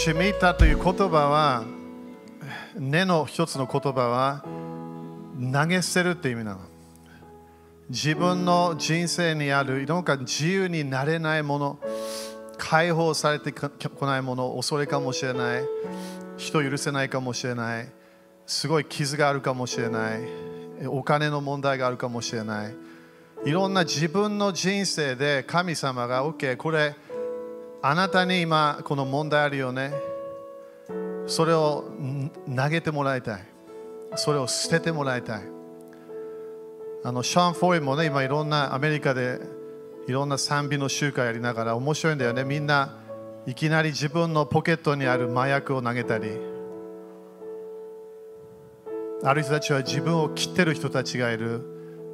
[0.00, 1.64] シミタという言葉は、
[2.76, 4.44] 根の一つの言葉は、
[5.52, 6.60] 投げ捨てるって意味なの。
[7.90, 11.78] 自分の人生にある、なんか自由になれないもの、
[12.56, 15.64] 解放されてこないもの、恐れかもしれない、
[16.36, 17.88] 人許せないかもしれない、
[18.46, 20.20] すごい傷があるかもしれない、
[20.86, 22.76] お金の問題があるかもしれない。
[23.44, 26.94] いろんな自分の人生で神様が OK これ
[27.80, 29.92] あなたに今この問題あるよね。
[31.26, 31.84] それを
[32.56, 33.44] 投げてもらいたい。
[34.16, 35.42] それを捨ててもらいたい。
[37.04, 39.38] あのシャン・フォイもね今いろんなアメリカで
[40.08, 42.42] いろんな賛美の集会やりながら面白いんだよね。
[42.42, 42.96] みんな
[43.46, 46.30] いきなり自分のポケットにある麻薬を投げたり。
[49.22, 51.60] ある人たちは自分を切ってる人たちがいる。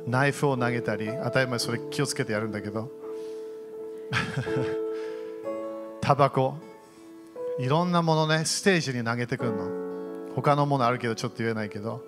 [0.06, 1.10] ナイフを投げたり。
[1.24, 2.90] 当たり前それ気をつけてやるんだけど。
[6.04, 6.58] タバコ。
[7.58, 10.34] いろんなものねステージに投げてくるの。
[10.34, 12.04] 他のものあるけどちょっと言えないけど。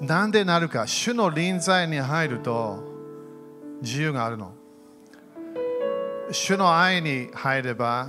[0.00, 0.86] なんでなるか。
[0.86, 2.84] 主の臨在に入ると
[3.80, 4.52] 自由があるの。
[6.30, 8.06] 主の愛に入れば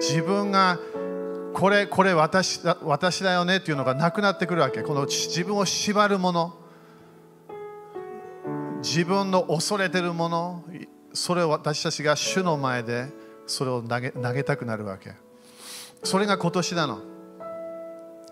[0.00, 0.80] 自分が
[1.52, 4.82] これこれ私だ私だよねっていうのがなくなってくるわけ。
[4.82, 6.58] この自分を縛るもの。
[8.82, 10.64] 自分の恐れてるもの。
[11.14, 13.06] それを私たちが主の前で
[13.46, 15.12] それを投げ投げたくなるわけ。
[16.02, 17.00] それが今年なの。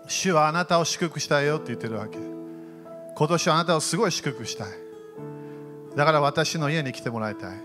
[0.07, 2.17] 主はあなたを祝福したいよって言ってるわけ。
[3.15, 4.67] 今年はあなたをすごい祝福したい。
[5.95, 7.57] だから私の家に来てもらいたい。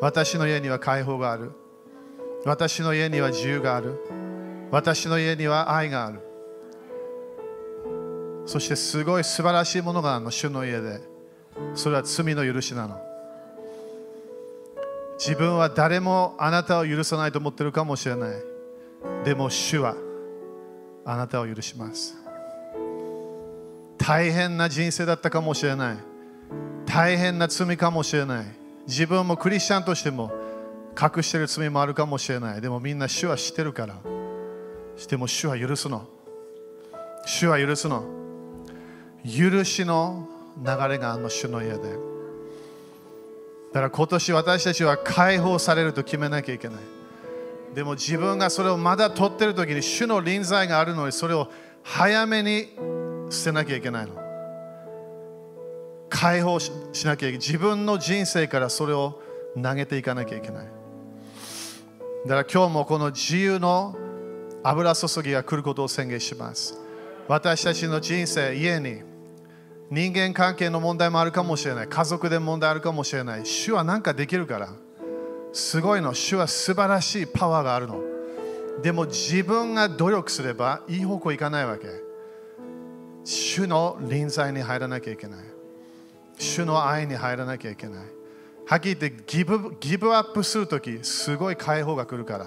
[0.00, 1.52] 私の家には解放がある。
[2.44, 3.94] 私の家には自由がある。
[4.72, 6.20] 私の家には愛がある。
[8.46, 10.30] そしてすごい素晴らしいものがあるの。
[10.32, 11.00] 主の家で。
[11.74, 13.09] それは罪の許しなの。
[15.20, 18.42] 自分は誰もあなたを許さないと思ってるかもしれない。
[19.22, 19.94] でも主は
[21.04, 22.14] あなたを許します。
[23.98, 25.96] 大変な人生だったかもしれない。
[26.86, 28.46] 大変な罪かもしれない。
[28.86, 30.32] 自分もクリスチャンとしても
[30.98, 32.62] 隠してる罪もあるかもしれない。
[32.62, 33.96] でもみんな主は知ってるから。
[34.96, 36.08] しても主は許すの。
[37.26, 38.04] 主は許すの。
[39.22, 40.26] 許しの
[40.64, 42.09] 流れがあの主の家で。
[43.72, 46.78] だから今年私たちは解放されると決めなきゃいけない。
[47.74, 51.48] でも自分がそれをまだ取ってる時に主の臨在があるのにそれを
[51.84, 52.68] 早めに
[53.30, 54.14] 捨てなきゃいけないの。
[56.08, 56.72] 解放し
[57.04, 57.32] なきゃいけない。
[57.34, 59.22] 自分の人生からそれを
[59.54, 60.66] 投げていかなきゃいけない。
[62.26, 63.96] だから今日もこの自由の
[64.64, 66.76] 油注ぎが来ることを宣言します。
[67.28, 69.02] 私たちの人生家に
[69.90, 71.88] 人間関係の問題もあるかもしれない。
[71.88, 73.44] 家族で問題あるかもしれない。
[73.44, 74.68] 主は何かできるから。
[75.52, 76.14] すごいの。
[76.14, 78.00] 主は素晴らしいパワーがあるの。
[78.82, 81.88] でも自分が努力すればいい方向行かないわけ。
[83.24, 85.40] 主の臨在に入らなきゃいけない。
[86.38, 88.04] 主の愛に入らなきゃいけない。
[88.66, 92.46] はっきり言ってギブギブアップするときすごい解放が来るから。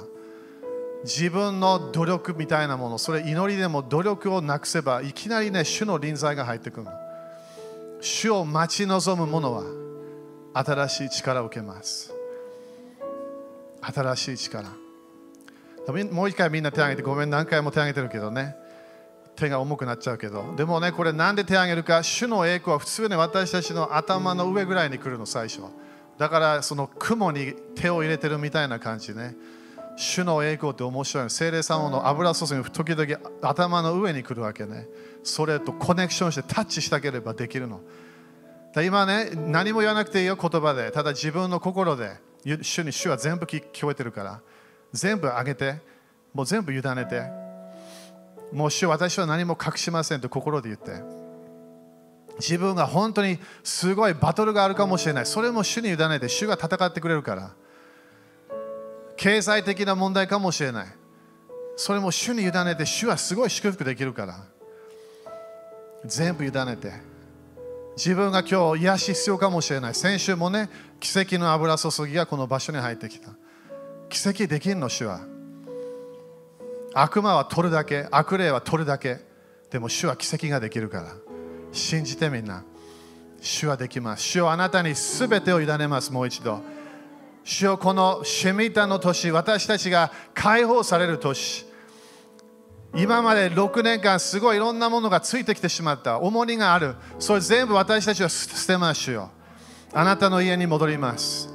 [1.04, 7.03] 自分の努力みたいなものそれ祈りでも努力をなくせばいきなりね主の臨在が入ってくるの。
[8.04, 9.64] 主を待ち望む者は
[10.54, 12.14] 新しい力を受けます。
[13.82, 14.70] 新しい力。
[16.12, 18.58] もう一回みんな手を挙げてごめん何回も手を挙げてるけどね。
[19.38, 20.54] 手が重くなっちゃうけど。
[20.58, 22.04] でもねこれなんで手を挙げるか。
[22.04, 25.62] 主の栄光は普通に私たちの頭の上ぐらいに来るの最初
[26.18, 29.34] だからその雲に手を入れてるみたいな感じね。
[29.96, 34.88] 主の栄光って面白い精霊様の油注ぎ時々頭の上に来るわけね。
[35.24, 37.82] それとコネクションしてタッチしたければできるの。
[38.84, 40.92] 今ね何も言わなくていいよ言葉で。
[40.92, 42.18] ただ自分の心で
[42.62, 44.42] 主に主は全部聞こえてるから。
[44.92, 45.80] 全部あげて。
[46.34, 47.22] もう全部委ねて。
[48.52, 51.04] もう主私は何も隠しませんと心で言って。
[52.40, 55.28] 自分が本当にすごいバトルがあるかもしれない。
[55.28, 57.52] それも主に委ねて主が戦ってくれるから
[59.18, 60.88] 経済的な問題かもしれない。
[61.76, 64.44] それも主に委ねて主はすごい祝福できるから。
[66.06, 66.92] 全部委ねて。
[67.96, 69.96] 自分が今日癒し必要かもしれない。
[69.96, 73.30] 先週もね奇跡の油注ぎがこの場所に入ってきた。
[74.10, 75.22] 奇跡できるの主は。
[76.96, 79.20] 悪魔は取るだけ悪霊は取るだけ。
[79.72, 81.16] でも主は奇跡ができるから。
[81.72, 82.64] 信じてみんな。
[83.42, 84.24] 主はできます。
[84.24, 86.62] 主はあなたに全てを委ねますもう一度。
[87.44, 91.66] 主よこのシェミタの年私たちが解放される年
[92.96, 99.24] 今まで6年間すごいいろんなものがついてきてしまった重荷があるそれ全部私たちは捨てましょ
[99.94, 101.50] うあなたの家に戻ります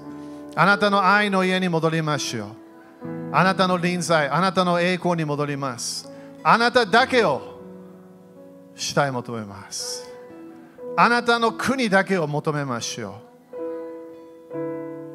[0.55, 2.69] あなたの愛の家に戻りましょう
[3.31, 6.11] あなたの臨在、あなたの栄光に戻ります。
[6.43, 7.61] あなただけを
[8.75, 10.09] したい求めます。
[10.97, 13.28] あなたの国だけを求めましょう。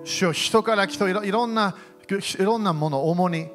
[0.04, 1.76] 主よ人から人いろいろんな
[2.10, 3.48] いろんなもの重荷。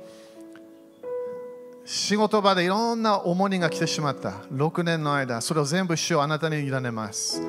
[1.84, 4.30] 仕事場でいろんな重荷が来てしまった。
[4.52, 7.42] 6年の間それを全部主をあなたに委ねます。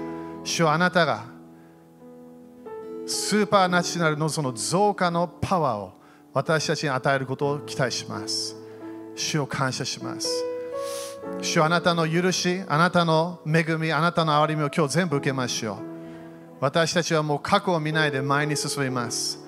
[0.44, 1.26] 主はあなたが
[3.06, 5.94] スーパーナチュラルのその増加のパワーを
[6.34, 8.56] 私たちに与えることを期待します。
[9.16, 10.30] 主を感謝します。
[11.42, 15.89] 主はあなたの許しあなたの恵みあなたの憐れみを今日全部受けましょう
[16.60, 19.40] 私たちはもう過去を見ないで前に進みます。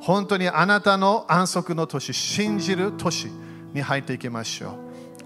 [0.00, 3.28] 本当にあなたの安息の年信じる年
[3.72, 4.72] に入っていきましょう。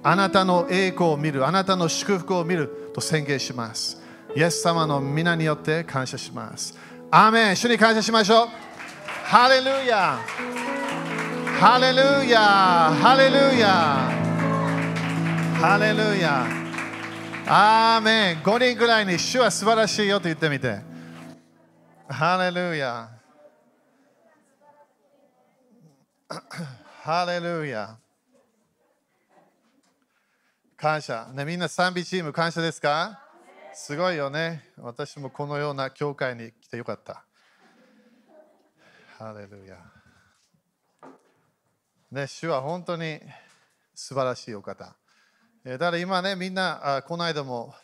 [0.05, 4.01] あなたの栄光を見るあなたの祝福を見ると宣言します。
[4.37, 6.79] イエス様の皆によって感謝します。
[7.11, 7.57] アーメン。
[7.57, 8.49] 主に感謝しましょう。
[9.25, 10.19] ハレルヤ。
[11.59, 12.41] ハレルヤ。
[12.41, 13.69] ハレルヤ。
[15.61, 16.47] ハレルヤ。
[17.47, 18.37] アーメン。
[18.45, 20.88] 5人ぐらいに主は素晴らしいよと言ってみて。
[22.11, 23.11] ハレルヤ
[27.03, 27.99] ハレルヤ
[30.75, 33.21] 感謝、ね、みんな賛美チーム感謝ですか？
[33.75, 34.65] すごいよね。
[34.79, 37.25] 私もこのような教会に来てよかった。
[39.19, 39.77] ハレルヤ
[42.11, 43.21] ね、主は本当に
[43.95, 44.97] 素晴らしいお方。
[45.65, 47.75] えーだから今ねみんなあこの間も、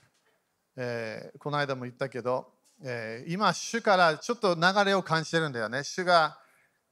[0.77, 2.54] えーこの間も言ったけど、
[2.87, 5.83] えー今主からちょっと流れを感じてるんだよね。
[5.83, 6.39] 主が、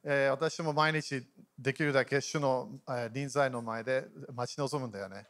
[0.02, 1.22] えー私も毎日
[1.58, 5.26] できるだけ主の、え臨在の前で待ち望むんだよね。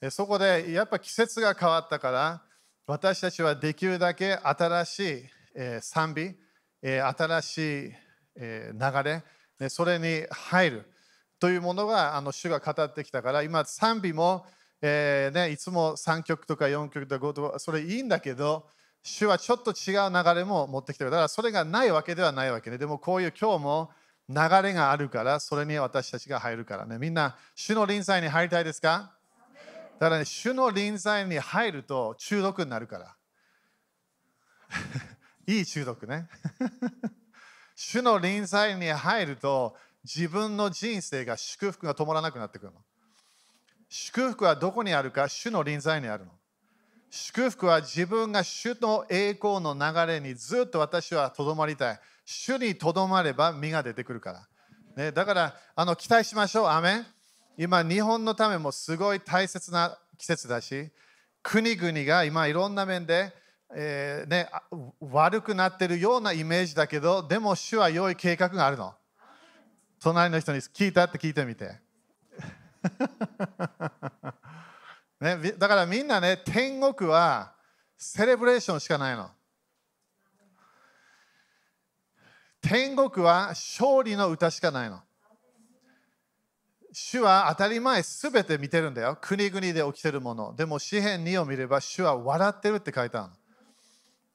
[0.00, 2.42] えそこでやっぱ季節が変わったから
[2.86, 5.24] 私たちはできるだけ新しい、
[5.56, 6.36] え賛美、
[6.82, 7.92] え新しい、
[8.36, 9.24] え流れ、
[9.58, 10.92] ねそれに入る。
[11.40, 14.46] というものがあの主が語ってきたから今賛美も、
[14.80, 18.68] えーね、いつも3曲とか4曲とか5とかそれいいんだけど
[19.08, 21.10] 主はちょっと違う流れも持ってきてる。
[21.10, 23.90] だからそれがないわけではないわけででもこういう今日も
[24.28, 26.98] 流れがあるからそれに私たちが入るからね。
[26.98, 29.12] みんな主の臨在に入りたいですか？
[30.00, 33.16] だからね主の臨在に入ると中毒になるから。
[35.46, 36.28] いい中毒ね。
[37.76, 42.84] 主の臨在に入ると自分の人生が祝福が止まらなくなってくるの。
[43.88, 45.28] 祝福はどこにあるか？
[45.28, 46.32] 主の臨在にあるの。
[47.10, 52.00] 祝福は自分が主の栄光の流れにずっと私はとどまりたい。
[52.24, 54.46] 主にとどまれば実が出てくるから。
[54.96, 56.66] ね、だからあの期待しましょう。
[56.66, 57.06] アメン
[57.58, 60.90] 今、日本のためもすごい大切な季節だし、
[61.42, 63.32] 国々が今いろんな面で、
[63.74, 64.50] えーね、
[65.00, 68.94] 悪くなってるようなイメージだけど、でも主は良い計画があるの。
[70.00, 71.04] 隣の人に聞いた？
[71.04, 71.78] って聞いてみて。
[75.20, 77.54] ね、だからみんなね、天国は
[77.96, 79.30] セレブレーションしかないの。
[82.60, 85.00] 天国は勝利の歌しかないの。
[86.92, 89.18] 主は当たり前すべて見てるんだよ。
[89.20, 90.54] 国々で起きてるもの。
[90.56, 93.34] でも詩篇2を見れば主は笑ってるって書いてあるの。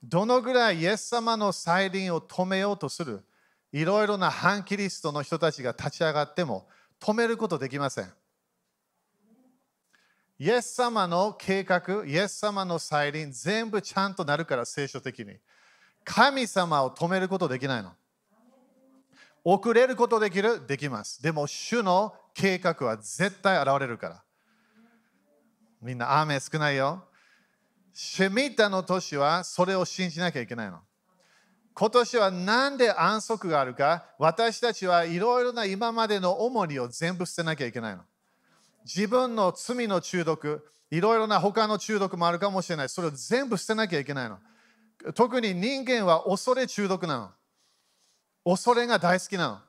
[0.03, 3.23] どのぐらいイエス様の再臨を止めようとする
[3.71, 6.67] いろいろな反キリストの人たちが立ち上がっても
[6.99, 8.13] 止めることできません。
[10.41, 15.35] イエス様の計画、イエス様の再臨、全部ちゃんとなるから聖書的に。
[16.03, 17.91] 神様を止めることできないの。
[19.43, 20.65] 遅れることできる？
[20.65, 21.21] できます。
[21.21, 24.23] でも主の計画は絶対現れるから。
[25.79, 27.03] みんな、雨少ないよ。
[27.93, 30.79] シェミタの年はそれを信じなきゃいけないの。
[31.75, 38.01] 今年は何で安息があるか、私たちはいろいろな今までの重荷を全部捨てなきゃいけないの。
[38.85, 42.89] 自分の罪の中毒、いろいろな他の中毒もあるかもしれない。
[42.89, 44.39] それを全部捨てなきゃいけないの。
[45.13, 48.53] 特に人間は恐れ中毒なの。
[48.53, 49.59] 恐れが大好きなの。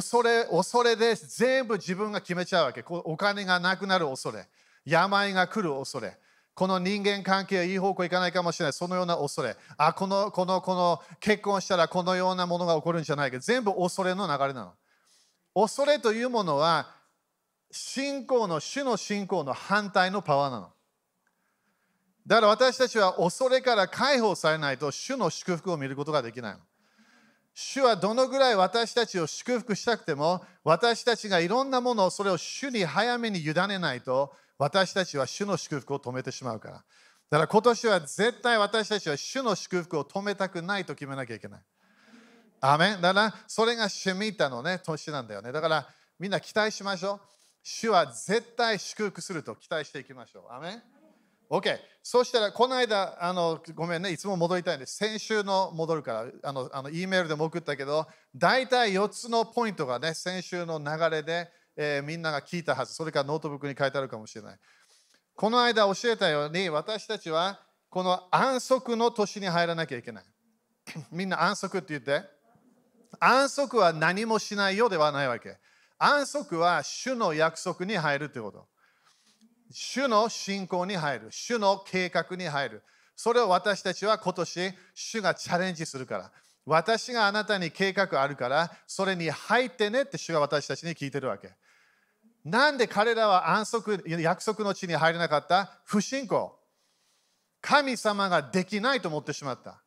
[0.00, 2.84] 恐れ、恐れで全部自分が決めちゃうわけ。
[2.86, 4.48] お金がなくなる恐れ。
[4.84, 6.16] 病が来る恐れ。
[6.54, 8.72] この人間関係はいい方向行かないかもしれない。
[8.72, 9.56] そのような恐れ。
[9.76, 14.72] あ、この、この、この結婚したらこのようなものが起こるんじゃないけど、全部恐れの流れなの。
[15.54, 16.94] 恐れというものは、
[17.72, 20.72] 信仰の、主の信仰の反対のパワーなの。
[22.26, 26.60] だから私たちは恐れから解放されないと、主の祝福を見ることができないの。
[27.54, 36.74] 主はどのぐらい私たちを祝福したくても、私たちがいろんなものをそれを主に早めに委ねないと、私たちは主の祝福を止めてしまうから。
[36.74, 41.60] だから今年は絶対私たちは主の祝福を止めたくないと決めなきゃいけない。
[42.60, 45.50] アメンだからそれがシェミータのね、年なんだよね。
[45.50, 45.88] だから
[46.18, 47.20] みんな期待しましょう。
[47.62, 50.52] 主は絶対祝福すると期待していきましょう。
[50.52, 50.82] アメン
[51.48, 51.78] OK。
[52.02, 54.96] そしたら、この間、あのごめんね、いつも戻りたいんです。
[54.96, 62.94] 先週の戻るから、あの、あの E メールでも送ったけど、大体4つのポイントがね、先週の流れで、えー、みんなが聞いたはず。
[62.94, 64.58] それからノートブックに書いてあるかもしれない。
[65.36, 70.24] この間教えたように、私たちはこの安息の年に入らなきゃいけない。
[71.12, 72.26] みんな安息って言って。
[73.20, 75.58] 安息は何もしないようではないわけ。
[76.04, 78.66] 安息は主の約束に入るということ。
[79.70, 81.28] 主の信仰に入る。
[81.30, 82.82] 主の計画に入る。
[83.14, 86.32] それを私たちは今年、主がチャレンジするから。
[86.66, 91.52] 私があなたに計画あるから、それに入ってねって主が私たちに聞いてるわけ。
[92.44, 95.70] なんで彼らは安息、約束の地に入れなかった？
[95.84, 96.58] 不信仰。
[97.60, 99.80] 神様ができないと思ってしまった。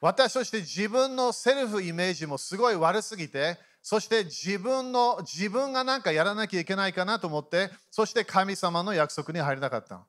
[0.00, 10.02] 私として自分のセルフイメージもすごい悪すぎて、そして自分の自分が何かやらなきゃいけないかなと思って、そして神様の約束に入れなかったの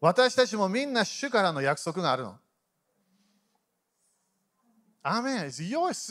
[0.00, 2.38] 私たちもみんな主からの約束があるの。
[5.02, 5.62] アメンす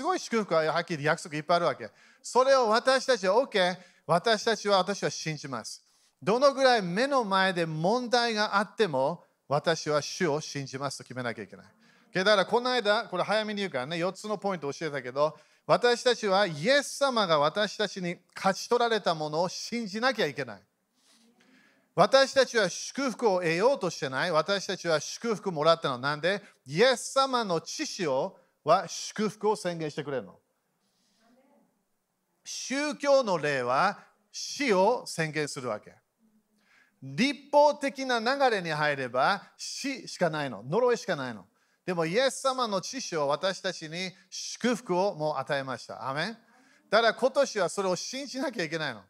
[0.04, 1.90] ごい祝福ははっきり約束いっぱいあるわけ。
[2.22, 3.78] それを私たちは OK。
[4.08, 5.84] 私たちは私は信じます。
[6.22, 11.66] どのぐらい目の前で問題があっても、私は主を信じますと決めなきゃいけない。
[12.14, 15.38] だからこの間、これ早めに言うからね、4つのポイント教えたけど、
[15.70, 20.62] 私たちはイエス様が私たちに勝ち取られたものを信じなきゃいけない。
[21.94, 24.32] 私たちは祝福を得ようとしてない。
[24.32, 26.00] 私たちは祝福もらったの。
[26.00, 30.40] なんで、イエス様の知識をは祝福を宣言してくれるの。
[32.44, 34.00] 宗教の例は
[34.32, 35.94] 死を宣言するわけ。
[37.04, 40.64] 立法的な流れに入れば死しかないの。
[40.64, 41.46] 呪いしかないの。
[41.90, 46.08] でも、イエス様の知識を私たちに祝福をもう与えました。
[46.08, 46.38] アメン
[46.88, 49.02] だから今年はそれを信じなきゃいけないの。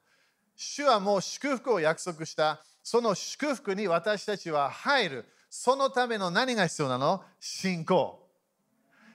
[0.56, 2.64] 主はもう祝福を約束した。
[2.82, 5.26] その祝福に私たちは入る。
[5.50, 7.22] そのための何が必要なの？
[7.42, 8.18] 信仰。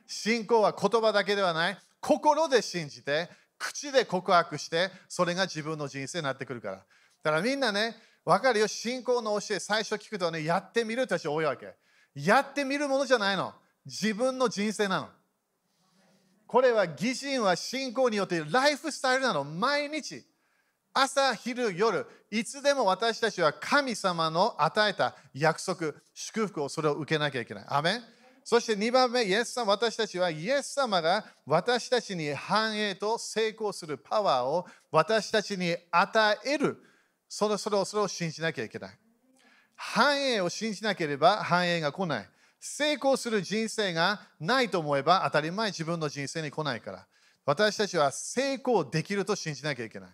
[0.07, 1.79] 信仰は言葉だけではない。
[2.03, 6.75] 心で信じて、口で告白して、それが自分の人生になってくるから。
[6.75, 6.83] だ
[7.31, 8.67] からみんなね、分かるよ。
[8.67, 11.83] 信仰の教え、最初聞くとね、やってみるって人多いわけ。
[12.15, 13.53] やってみるものじゃないの。
[13.85, 15.09] 自分の人生なの。
[16.47, 19.45] これは義人は信仰によってライフスタイルなの。
[19.45, 20.25] 毎日。
[20.93, 27.65] 朝、昼、夜、いつでも私たちは神様の与えた約束、祝福をそれを受けなきゃいけない。
[27.69, 28.01] アメ
[28.45, 36.77] そして2番目、イエス様、私たちはイエス様が私たちに繁栄と成功するパワーを私たちに与える。
[37.29, 38.99] それそれをそれを信じなきゃいけない。
[39.77, 42.29] 繁栄を信じなければ繁栄が来ない。
[42.61, 47.07] 成功する人生がないと思えば当たり前自分の人生に来ないから。
[47.45, 50.11] 私たちは成功できると信じなきゃいけない。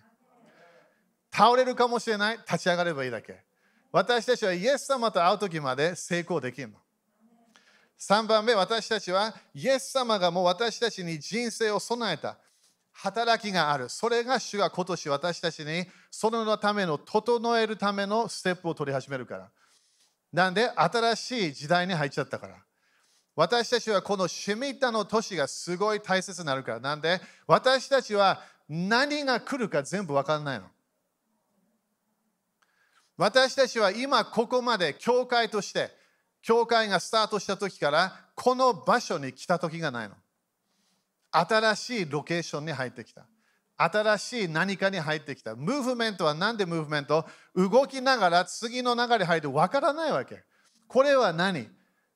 [1.32, 3.44] 倒れるかもしれない、立ち上がればいいだけ。
[3.92, 6.74] 私たちはイエス様と会う時まで成功できるの。
[7.98, 12.38] 3番目、私たちはイエス様がもう私たちに人生を備えた。
[12.92, 13.88] 働きがある。
[13.88, 19.50] それが主が今年私たちにそのための整えるためのステップを取り始めるから。
[20.32, 22.56] なんで新しい時代に入っちゃったから。
[23.36, 26.80] 私たちはこのシュミッタの年がすごい大切になるから。
[26.80, 30.66] なんで私たちは何が来るか全部わかんないの。
[33.16, 35.90] 私たちは今ここまで教会として、
[36.42, 40.14] 教会がスタートした時からこの場所に来た時がないの。
[41.30, 43.26] 新しいロケーションに入ってきた。
[43.76, 45.56] 新しい何かに入ってきた。
[45.56, 47.24] ムーブメントは何でムーブメント？
[47.54, 50.42] 動きながら次の流れ入ってわからないわけ。
[50.86, 51.66] これは何？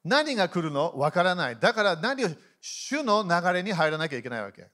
[0.05, 0.93] 何が来るの？
[0.99, 1.59] わからない。
[1.59, 2.29] だから何を
[2.61, 4.69] 主の流れに入らなきゃいけないわけ。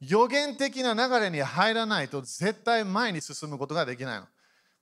[0.00, 4.26] 予言的な流れに入らないと絶対前に進むことができないの。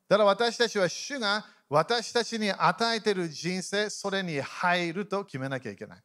[0.09, 6.03] だから私たちは主が私たちに与えている人生、それに入ると決めなきゃいけない。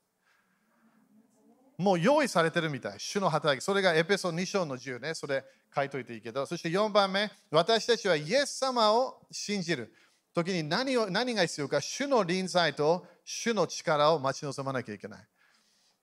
[1.78, 3.00] もう用意されてるみたい。
[3.00, 3.64] 主の働き。
[3.64, 5.14] それがエペソ2章の10ね。
[5.14, 5.44] それ
[5.76, 6.46] 書いといていいけど。
[6.46, 9.94] そして4番目、私たちはイエス様を信じる。
[10.34, 15.28] 時に何を何が必要か、主の臨在と主の力を待ち望まなきゃいけない。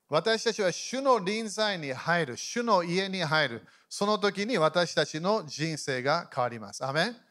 [0.09, 3.67] 私たちは主の臨在に入る、主の家に入る。
[3.89, 6.83] その時に私たちの人生が変わります。
[6.85, 7.23] アメンだか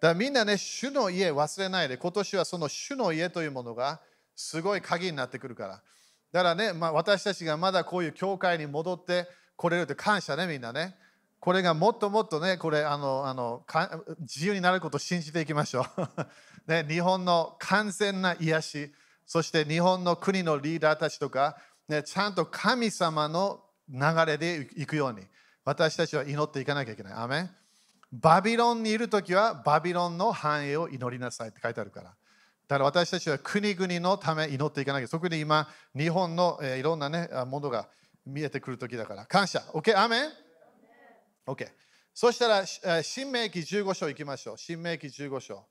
[0.00, 4.00] らみんなね、主の家忘れないで、今年はその主の家というものが
[4.34, 5.82] すごい鍵になってくるから。
[6.36, 9.26] だからね、まあ、私たちがまだこういう教会に戻って
[9.56, 10.94] これるって感謝ね、みんなね。
[11.40, 13.64] これがもっともっとね、これあのあの
[14.20, 16.08] 自由になることを信じていきましょう。
[16.70, 21.56] ね、日本の完全な癒し、そして日本の国のリーダーたちとか、
[21.88, 25.26] ね、ちゃんと神様の流れでいくように
[25.64, 27.14] 私たちは祈っていかなきゃいけない。
[27.14, 27.50] アメン
[28.12, 32.14] バビロンにいるときはバビロンの繁栄を祈りなさいって書いてあるから。
[32.68, 35.08] だから私たちは国々のため祈っていかなきゃ。
[35.08, 37.88] 特に今、日本の、えー、いろんな、ね、ものが
[38.24, 39.24] 見えてくるときだから。
[39.26, 39.60] 感謝。
[39.72, 39.96] OK?
[39.96, 40.32] アメン
[41.46, 41.68] ?OK。
[42.12, 42.66] そしたら、
[43.02, 44.58] 新明記15章行きましょう。
[44.58, 45.64] 新明記15章。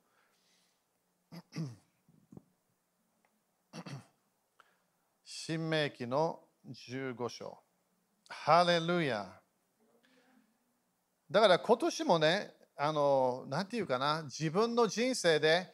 [5.25, 6.40] 新明記の
[6.90, 7.60] 15章。
[8.30, 9.42] ハレルヤ。
[11.30, 15.74] だから今年もね、あの、なんていうかな、自分の人生で、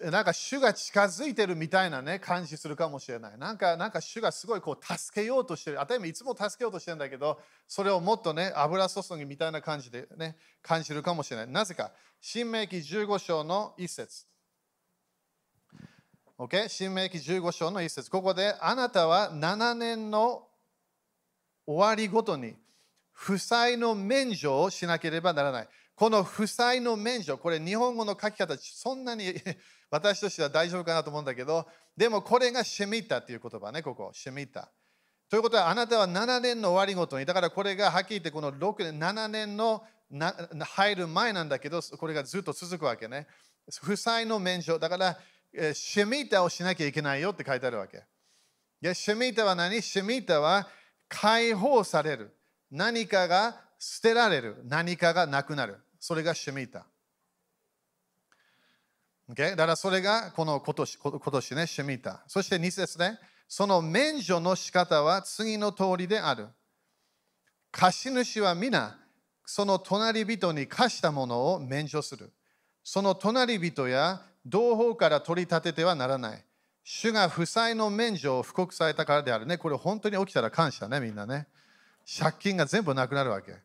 [0.00, 3.38] なんか主が近づいてるみたいなね、感じするかもしれない。
[3.38, 5.78] なんか、なんか主がすごいこう助けようとしてる。
[5.80, 11.46] 当たり前いつも助けようとしてるんだけど、それをもっとね、油注ぎみたいな感じでね、感じるかもしれない。
[11.48, 11.90] なぜか、
[12.20, 14.26] 新明記15章の一節。
[16.38, 16.68] OK?
[16.68, 18.10] 新明記15章の一節。
[18.10, 20.46] ここで、あなたは7年の
[21.66, 22.54] 終わりごとに、
[23.12, 25.68] 負債の免除をしなければならない。
[25.98, 29.34] この負債の免除、これ日本語の書き方、そんなに
[29.90, 34.70] 私としては大丈夫かなと思うんだけど、でもこれがシェミッタっていう言葉ね、ここ、シェミッタ。
[35.28, 39.84] ということは、あなたは7年の終わりごとに、だからこれがはっきり言って、この6年、7年の
[40.60, 43.26] 入る前なんだけど、これがずっと続くわけね。
[43.82, 45.18] 負債の免除、だから、
[45.74, 48.04] シェミッタをしなきゃいけないよって書いてあるわけ。
[48.80, 49.82] いやシェミッタは何？
[49.82, 50.68] シェミッタは
[51.08, 52.36] 解放される。
[52.70, 54.62] 何かが捨てられる。
[54.66, 55.78] 何かがなくなる。
[55.98, 56.86] それがシェミータ。
[59.30, 59.50] Okay?
[59.50, 62.22] だからそれがこの今年今年ね、シェミータ。
[62.26, 66.48] そして2節ね、その免除の仕方は次の通りである。
[67.70, 68.98] 貸主は皆、
[69.44, 72.32] その隣人に貸したものを免除する。
[72.82, 76.44] その隣人や同胞から取り立ててはならない。
[76.82, 79.58] 主が負債の免除を布告されたからであるね。
[79.58, 81.46] これ本当に起きたら感謝ね、みんなね。
[82.18, 83.56] 借金が全部なくなるわけ。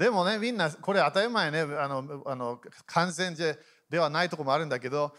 [0.00, 3.36] でもね、みんな、これ当たり前ね、あのあの完全
[3.90, 5.14] ではないとこもあるんだけど、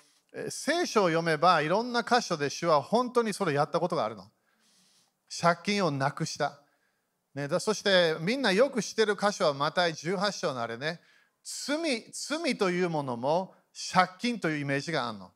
[0.50, 4.26] 聖書を読めばいろんな箇所で主は本当にそれやったことがあるの。
[5.30, 6.60] 借金をなくした。
[7.36, 11.00] ね、だそしてみんなよく知ってる箇所はまた18章のあれね
[11.44, 13.54] 罪、罪というものも
[13.94, 15.32] 借金というイメージがあるの。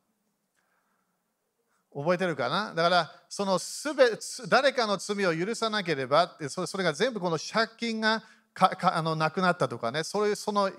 [1.94, 2.74] 覚えてるかな？
[2.74, 4.06] だからそのすべ
[4.48, 8.24] 誰かの罪を許さなければってそれそれが全部この借金が
[8.58, 10.74] あのなくなったとかねそういうその例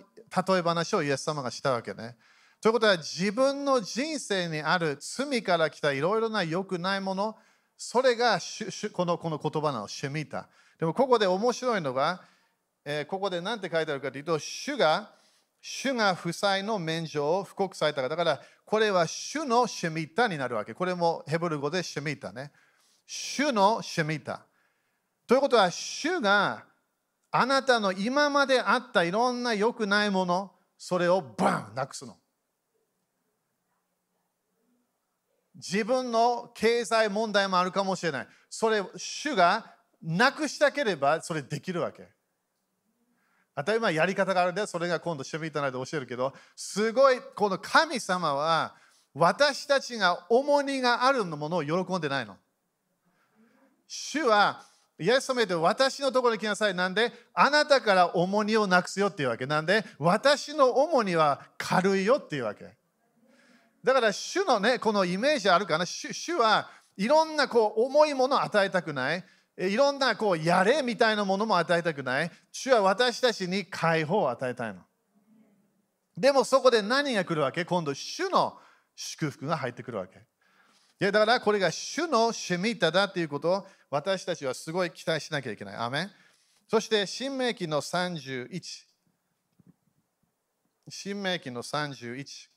[0.58, 2.16] え話をイエス様がしたわけね。
[2.60, 7.36] ということは自分の人生にある罪から来たいろいろな良くないもの
[7.78, 8.40] それが
[8.92, 10.50] このこの言葉の、シェミタ。
[10.80, 12.24] でもここで面白いのが、
[12.84, 15.12] えー、ここで何て書いてあるかというと、主が
[15.62, 20.74] 主が負債の免除を布告されたから、だからこれは主のシェミタになるわけ。
[20.74, 22.52] これもヘブル語でシェミタね。
[23.06, 24.46] 主のシェミタ。
[25.28, 26.64] ということは、主が
[27.32, 32.18] あなたの今まであったいろんな良くないもの、それをバンなくすの。
[35.56, 38.28] 自分の経済問題もあるかもしれない。
[38.50, 42.08] それ、主がなくしたければ、それできるわけ。
[43.56, 48.76] 当たり前やり方があるんで、それが今度、シェミータナで教えるけど、すごい、この神様は、
[49.16, 52.38] 私たちが重荷があるものを喜んでないの。
[53.88, 54.64] 主は、
[55.00, 56.74] イエス様言私のところに来なさい。
[56.74, 59.46] なんで、あなたから重荷をなくすよっていうわけ。
[59.46, 62.76] なんで、私の重荷は軽いよっていうわけ。
[63.84, 65.86] だから、主のね、このイメージあるかな。
[65.86, 69.24] 主主はいろんなこう重いものを与えたくない。
[69.60, 72.32] いろんなこうやれみたいなものも与えたくない。
[72.52, 74.82] 主は私たちに解放を与えたいの。
[76.18, 77.66] でもそこで何が来るわけ？
[77.66, 78.58] 今度、主の
[78.96, 80.26] 祝福が入ってくるわけ。
[81.00, 85.76] いやだからこれが主のシェミータだということを私たちはすごい期待しなきゃいけない。
[85.76, 86.12] アメン
[86.70, 88.86] そして、新明記の31。
[90.90, 92.50] 新明記の31。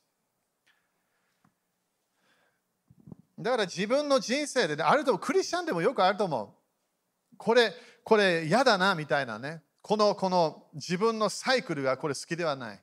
[3.38, 7.36] だから自分の人生で、ね、あるとクリスチャンでもよくあると思う。
[7.36, 7.72] これ、
[8.02, 9.62] これ嫌だなみたいなね。
[9.80, 12.80] この、この自分のサイクルがこれ好きではない。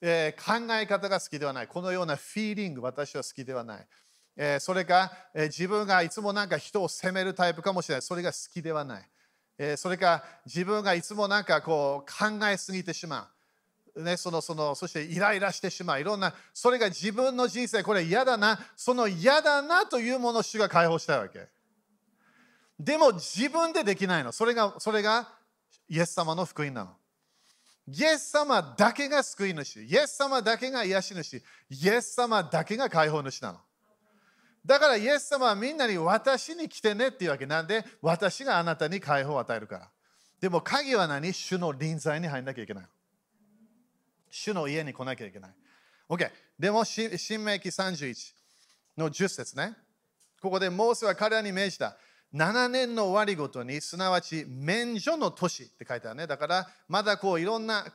[0.00, 1.68] えー、考え方が好きではない。
[1.68, 3.86] このようなフィーリング、私は好きではない。
[4.36, 8.02] え、それか、え、自分がいつもなんか人を責めるタイプかもしれない。
[8.02, 9.08] それが好きではない。
[9.58, 13.30] え、それか、自分がいつもなんかこう考えすぎてしま
[13.94, 14.02] う。
[14.02, 16.00] ね、そのそのそしてイライラしてしまう。
[16.00, 18.60] いろんな、それが自分の人生、これ嫌だな。
[18.76, 21.48] その嫌だなというものを主が解放したいわけ。
[22.78, 24.32] でも自分でできないの。
[24.32, 25.32] それが、それが
[25.88, 26.94] イエス様の福音なの。
[27.88, 29.82] イエス様だけが救い主。
[29.82, 31.42] イエス様だけが癒し主。
[31.70, 33.60] イエス様だけが解放主なの。
[34.66, 37.46] だからイエス様はみんなに私に来てねっていうわけ。
[37.46, 39.88] なんで私があなたに解放を与えるから。
[40.40, 42.84] でも鍵は何主の臨在に入んなきゃいけない。
[44.28, 45.50] 主の家に来なきゃいけない。
[46.08, 48.34] OK でも新明記31
[48.98, 49.76] の10節ね。
[50.42, 51.96] ここでモーセは彼らに命じた。
[52.34, 56.26] 7年の終わりごとにすなわち免除の年って書いてあるね。
[56.26, 57.86] だからまだこういろんな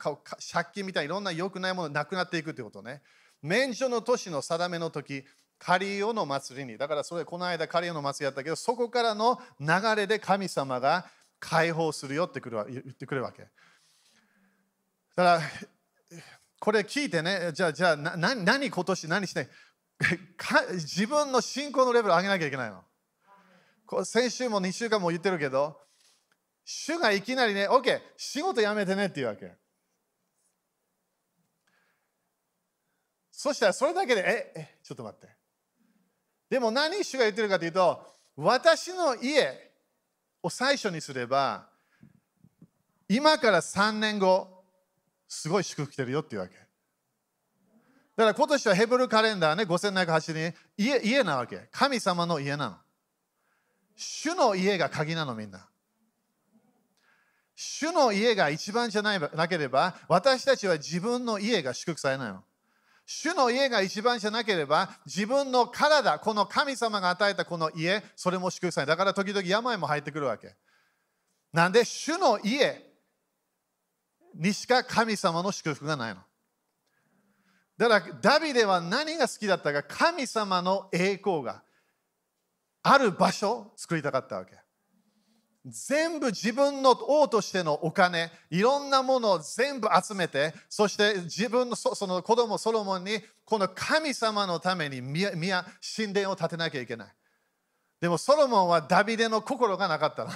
[0.52, 3.02] 借金みたいないろんな良くないものなくなっていくってことね。
[3.42, 5.24] 免除の年の定めの時
[5.64, 6.76] カリオの祭りに。
[6.76, 11.06] だからそれこの間カリオの祭りやったけどそこからの流れで神様が
[11.38, 13.42] 解放するよってくる言ってくるわけ。
[13.42, 13.48] だ
[15.14, 15.40] から
[16.58, 19.48] これ聞いてねじゃあじゃあ何何今年何して
[20.74, 22.84] 自分の信仰のレベル上げなきゃいけないの。
[24.04, 25.80] 先週も2週間も言ってるけど
[26.64, 29.52] 主がいきなりね OK 仕事辞めてねっていうわけ。
[33.30, 35.41] そしたらそれだけでええちょっと待って。
[36.52, 39.72] でも何主が言ってるかというと、私の家
[40.42, 41.66] を最初にすれば、
[43.08, 44.62] 今から3年後、
[45.26, 46.54] すごい祝福来てるよっていうわけ。
[46.54, 46.60] だ
[48.16, 51.70] から今年はヘブルカレンダーね、5708年、家家なわけ。
[51.70, 52.76] 神様の家なの。
[53.96, 55.66] 主の家が鍵なの、みんな。
[57.56, 62.44] 主の家が一番じゃないなければ、私たちは自分の家が祝福されないの。
[63.14, 70.54] 主の家が一番じゃなければ自分の体、この神様が与えたこの家、それも祝福されだから時々病も入ってくるわけ。
[71.52, 72.82] なんで主の家
[74.34, 76.22] にしか神様の祝福がないの。
[77.76, 81.62] だからダビデは何が好きだったか神様の栄光が
[82.82, 84.61] ある場所を作りたかったわけ。
[85.64, 95.30] 全部自分の王としてのお金、いろんなものを全部集めて、そして自分のその子供ソロモンに、この神様のために宮
[95.96, 97.08] 神殿を建てなきゃいけない。
[98.00, 100.30] でもソロモンはダビデの心がなかったの。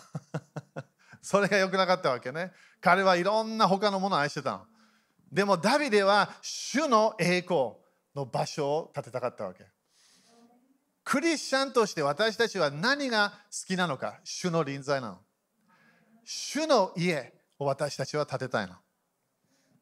[1.20, 2.52] それが良くなかったわけね。
[2.80, 4.66] 彼はいろんな他のものを愛してたの。
[5.32, 7.72] でもダビデは主の栄光
[8.14, 9.66] の場所を建てたかったわけ。
[11.06, 15.18] クリスチャンとして私たちは何が好きなのか主の臨在なの？
[16.24, 18.74] 主の家を私たちは建てたいの。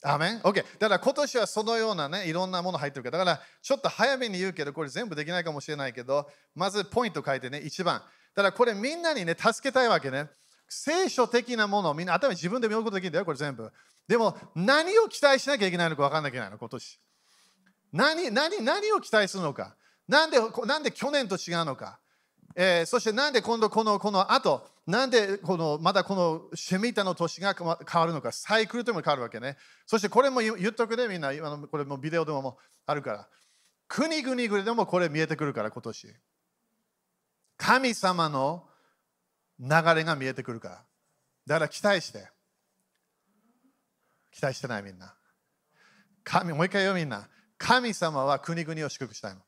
[0.03, 0.63] アメン ?OK。
[0.79, 8.03] だから今年はそのようなね、いろんなもの入ってるから、だからちょっと早めに言うけど、これ全部できないかもしれないけど、まずポイント書いてね、一番。
[8.35, 10.29] だからこれみんなにね、助けたいわけね。
[10.69, 13.73] 聖書的なものをみんな頭に自分で見ることできるんだよ、これ全部。
[14.07, 17.01] でも何を期待しなきゃいけないのか分かんなきゃいけないの、今年。
[17.95, 19.75] 何何何を期待するのか。
[20.09, 21.99] なんでなんで去年と違うのか、
[22.55, 28.33] えー、そしてなんで今度このこの後なんでこのまだこのシェミタの年が変わるのか。
[28.33, 29.57] サイクルというのも変わるわけね。
[29.87, 31.33] そしてこれも言っとくねみんな。
[31.33, 33.29] 今のこれもビデオでもあるから。
[33.89, 36.09] 国々々でもこれ見えてくるから今年。
[37.57, 38.67] 神様の
[39.59, 40.85] 流れが見えてくるから。
[41.47, 42.29] だから期待して。
[44.33, 45.15] 期待してないみんな。
[46.25, 47.27] 神もう一回言うみんな。
[47.57, 49.41] 神様は国々を祝福したいの。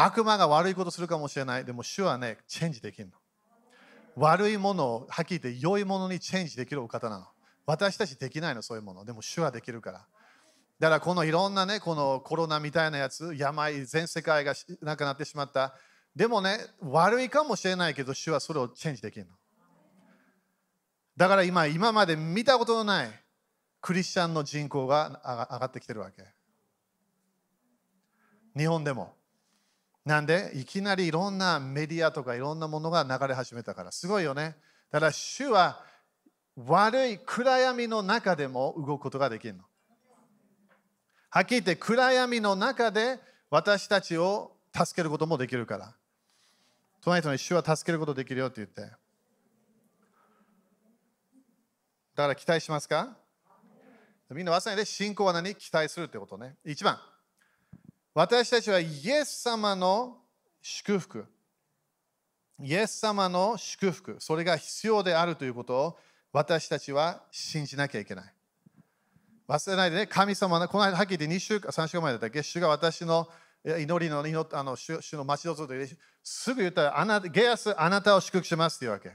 [0.00, 1.64] 悪魔が悪いことするかもしれない。
[1.64, 3.14] でも主はね、チェンジできるの。
[4.14, 7.26] 悪いものをはっきり言って良いものにチェンジできるお方なの。
[7.66, 9.04] 私たちできないの、そういうもの。
[9.04, 10.06] でも主はできるから。
[10.78, 15.74] だからこのいろんなね、このコロナみたいなやつ、病、全世界がなくなってしまった。
[16.14, 19.32] でもね、悪いかもしれないけど、主はそれをチェンジできるの。
[21.16, 23.10] だから今、今まで見たことのない
[23.80, 26.24] クリスチャンの人口が上がってきてるわけ。
[28.56, 29.17] 日本でも。
[30.08, 34.56] なんでいきなりいろんなメディアとかいろんなものが流れ始めたからすごいよね。
[34.90, 35.84] だから主は
[36.56, 39.64] 悪い暗闇の中でも動くことができるの。
[41.28, 45.94] はっきり言って暗闇の中で私たちを助けることもできるから。
[47.02, 48.80] 隣人に主は助けることできるよって言って。
[48.80, 48.88] だ
[52.16, 53.14] から期待しますか？
[54.30, 55.54] みんな忘れないで信仰は何？
[55.54, 56.56] 期待するってことね。
[56.64, 56.98] 一番。
[58.18, 60.16] 私たちはイエス様の
[60.60, 61.24] 祝福、
[62.60, 65.98] イエス様の祝福、それが必要であるということを
[66.32, 68.34] 私たちは信じなきゃいけない。
[69.46, 73.28] 忘れないでね、神様の、この間はっきり言って2週間、3週間前だったっけ、主が私の
[73.64, 79.12] 祈りの祈あの主主の待ち望むとすぐ言ったらあなた、ゲアス、あなたを祝福しますっていうわけ。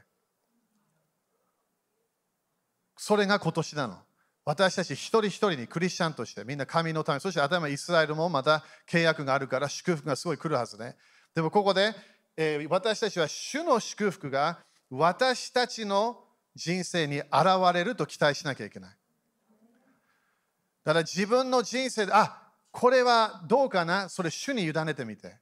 [2.96, 3.98] それが今年なの。
[4.46, 10.96] 私たち一人一人にクリスチャンとしてみんな神のためそして頭イスラエルもまた契約があるから祝福がすごい来るはずね
[11.34, 11.94] でもここで、
[12.36, 16.18] えー、私たちは主の祝福が私たちの
[16.56, 17.30] 人生に現
[17.74, 18.90] れると期待しなきゃいけない
[20.84, 22.40] だから自分の人生であ
[22.74, 24.10] これはどうかな？
[24.10, 25.38] それ主に委ねてみて。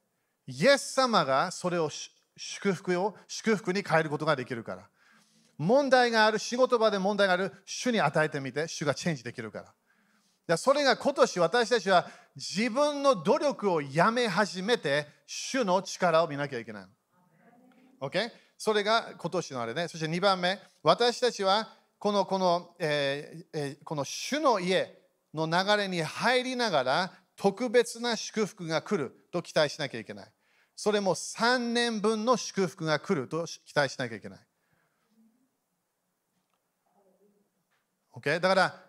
[0.48, 1.90] イエス様がそれを
[2.36, 4.90] 祝福を祝福に変えることができるから。
[5.62, 9.74] 問題がある、仕事場で問題がある、主に与えてみて、主がチェンジできるから。
[10.48, 16.86] だそれが今年私たちは自分の努力をやめ始めて、主の力を見なきゃいけない。
[18.02, 18.32] OK?
[18.58, 19.88] それが今年のあれね。
[19.88, 21.70] そして2番目、私たちは
[22.00, 25.00] このこの、えーえー、この主の家
[25.32, 30.32] の流れに入りながら特別な祝福が来ると期待しなきゃいけない。
[30.76, 34.40] それも3年分の祝福が来ると期待しなきゃいけない。
[38.14, 38.40] OK?
[38.40, 38.84] だから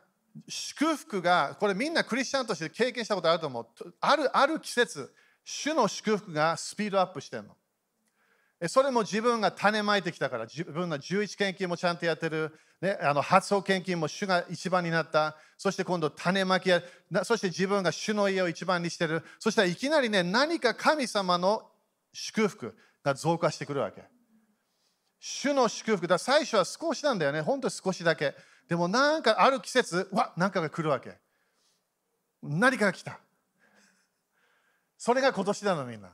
[0.48, 3.94] 祝福がこれみんなクリスチャンとして経験したことあると思う。
[4.00, 5.12] あるある季節、
[5.44, 7.56] 主の祝福がスピードアップしてるの。
[8.68, 16.80] それも自分が種まいてきたから、自分が11献金もちゃんとやってる、ね、あの発送献金も主が一番になった、そして今度種まきや、
[17.24, 21.68] そして自分が主の家を一番にしてる、そしたらいきなりね、何か神様の
[22.12, 24.04] 祝福が増加してくるわけ。
[25.18, 28.34] 主の祝福だ、最初は少しなんだよね、本当に少しだけ。
[28.72, 31.12] でもなんかある季節、わなんかが来るわけ。
[32.42, 33.18] 何かが来た。
[34.96, 36.08] それが今年なのみんな。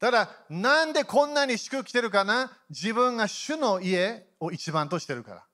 [0.00, 2.50] ただ、なんでこんなに祝福来てるかな？
[2.70, 5.44] 自分が主の家を一番としてるから。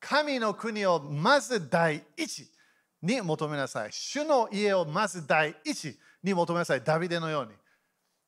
[0.00, 2.50] 神の国をまず第一
[3.02, 3.92] に求めなさい。
[3.92, 6.82] 主の家をまず第一に求めなさい。
[6.82, 7.52] ダビデのように。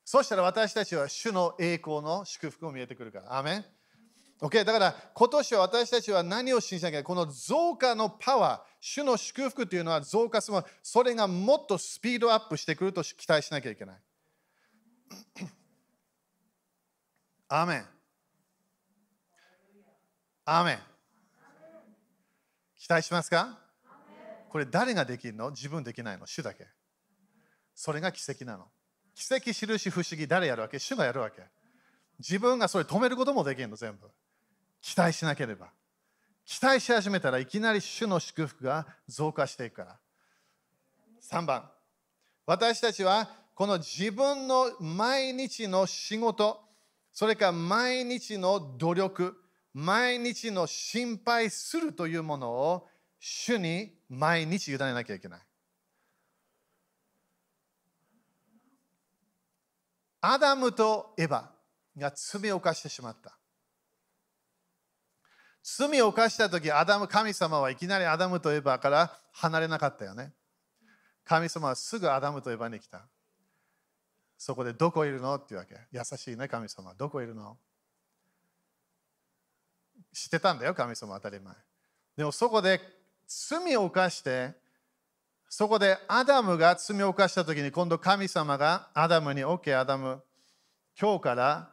[0.04, 3.38] そしたら私たちは主の栄光の祝福を見えてくるから。
[3.38, 3.64] アメン
[4.42, 10.58] OK、だから今年は私たちは何を信じなきゃいけないこの増加のパワー、主の祝福というのは増加する。
[10.82, 13.96] それがもっとスピードアップしてくると期待しなきゃいけない。
[17.48, 17.86] アメン。
[20.44, 20.78] アメン。
[22.76, 23.60] 期待しますか？
[24.48, 25.50] これ誰ができるの？
[25.50, 26.26] 自分できないの？
[26.26, 26.66] 主だけ。
[27.76, 28.64] それが奇跡なの。
[29.14, 30.80] 奇跡、印、不思議、誰やるわけ？
[30.80, 31.42] 主がやるわけ。
[32.18, 34.10] 自分がそれ止めることもできるの、全部。
[34.82, 35.70] 期待しなければ。
[36.44, 39.98] 期待し始めたらいきなり主の祝福が増加していくから。
[41.22, 41.70] 3番。
[42.44, 46.60] 私たちはこの自分の毎日の仕事、
[47.12, 49.40] それから毎日の努力、
[49.72, 52.88] 毎日の心配するというものを
[53.20, 55.40] 主に毎日委ねなきゃいけない。
[60.22, 61.44] アダムとエヴァ
[61.98, 63.38] が罪を犯してしまった。
[65.62, 70.32] 罪を犯した時アダム神様はいきなりアダムとエヴァから離れなかったよね。
[71.24, 73.06] 神様はすぐアダムとエヴァに来た。
[74.36, 75.36] そこでどこいるの？
[75.36, 75.76] っていうわけ。
[75.92, 76.92] 優しいね、神様。
[76.94, 77.56] どこいるの？
[80.12, 81.54] 知ってたんだよ、神様当たり前。
[82.16, 82.80] でもそこで
[83.28, 84.52] 罪を犯して、
[85.48, 90.20] そこでアダムが罪を犯した時に今度神様がアダムに OK アダム
[91.00, 91.70] 今日から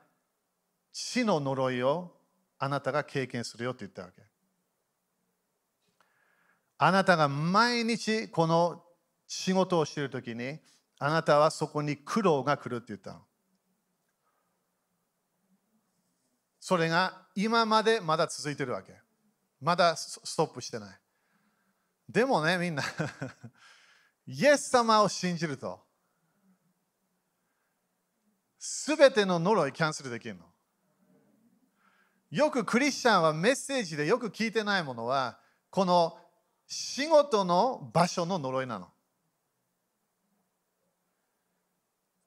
[0.93, 2.11] 死の呪いを
[2.59, 4.21] あなたが経験するよって言ったわけ。
[6.77, 8.83] あなたが毎日この
[9.27, 10.59] 仕事をしている時に
[10.99, 13.19] あなたはそこに苦労が来るって言ったの。
[16.59, 18.93] それが今までまだ続いてるわけ。
[19.61, 20.99] まだストップしてない。
[22.07, 22.83] でもね、みんな
[24.25, 25.85] イエス様を信じると、
[28.57, 30.48] すべての呪いキャンセルできるの。
[32.31, 35.39] よくクリスチャンはメッセージでよく聞いてないものは、
[35.69, 36.17] この
[36.67, 38.87] 仕事の場所の呪いなの。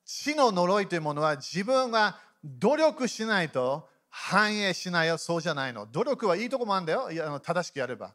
[0.04, 5.16] 死の呪いというものは自分が努力しないと反映しないよ。
[5.16, 5.86] そうじゃないの。
[5.86, 7.10] 努力はいいとこもあるんだよ。
[7.10, 8.14] いや正しくやれば。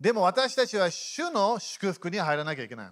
[0.00, 2.90] でも私たちは主の祝福に入らなきゃいけない。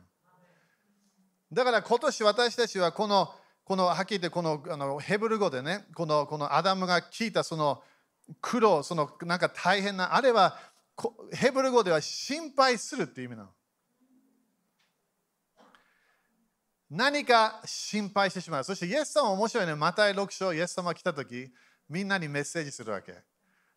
[1.53, 3.33] だから今年私たちはこの、
[3.65, 7.83] このはっきり言ってこのあのヘブル語でね、このこのアダムが聞いたその
[8.41, 10.59] 苦労、そのなんか大変な、あれは
[11.33, 13.51] ヘブル語では心配するっていう意味なの。
[16.91, 18.65] 何か心配してしまう。
[18.65, 19.75] そしてイエス様面白いね。
[19.75, 21.51] マタイ6章、イエス様来たとき、
[21.89, 23.15] みんなにメッセージするわけ。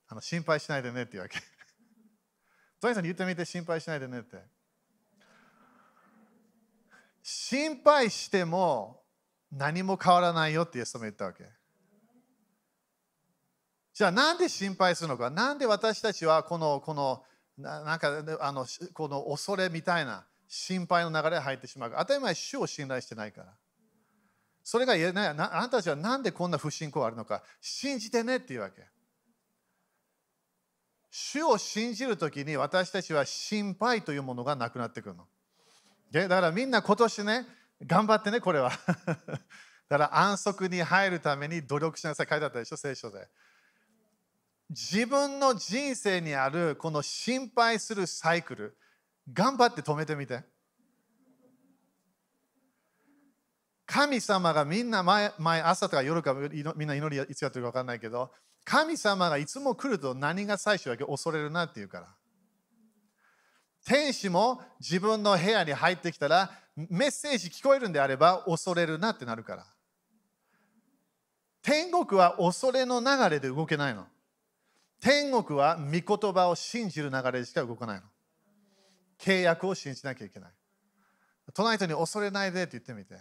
[0.07, 1.39] あの心配しないでねっていうわけ。
[2.81, 4.37] トニーさんに言ってみて心配しないでねって。
[7.23, 9.03] 心配しても
[9.49, 11.49] 何も変わらないよってイエス様言ったわけ。
[13.95, 15.29] じゃあなんで心配するのか？
[15.29, 17.23] なんで私たちはこのこの
[17.57, 23.53] なんかあのこの恐れみたいな心配の流れに入ってしまう当たり前主を信頼してないから。
[24.65, 25.27] それが言えない。
[25.29, 27.41] あなたたちは何でこんな不信仰があるのか？
[27.61, 28.83] 信じてねっていうわけ。
[31.09, 35.25] 主を信じるときに私たちは心配というものがなくなってくるの。
[36.11, 37.45] だからみんな今年ね、
[37.85, 38.71] 頑張ってね、これは。
[39.87, 42.27] だから安息に入るために努力しなさい。
[42.29, 43.29] 書いてあったでしょ、聖書で。
[44.69, 48.77] 自分の人生にあるこの心配するサイクル、
[49.31, 50.43] 頑張って止めてみて。
[53.85, 56.33] 神様がみんな前前朝とか夜か
[56.75, 58.31] みんな祈りいつやってるか分かんないけど
[58.63, 62.07] 神様がいつも来ると何が最初だけ恐れるなって言うから。
[63.85, 69.65] 天使も自分の部屋に入ってきたらメッセージ聞こえるんであれば恐れるなってなるから。
[71.61, 74.07] 天国は恐れの流れで動けないの。
[75.01, 78.03] 天国は御言葉を信じる流れでしか動かないの
[79.19, 80.51] 契約を信じなきゃいけない
[81.53, 83.15] 隣人に恐れないでって言ってみて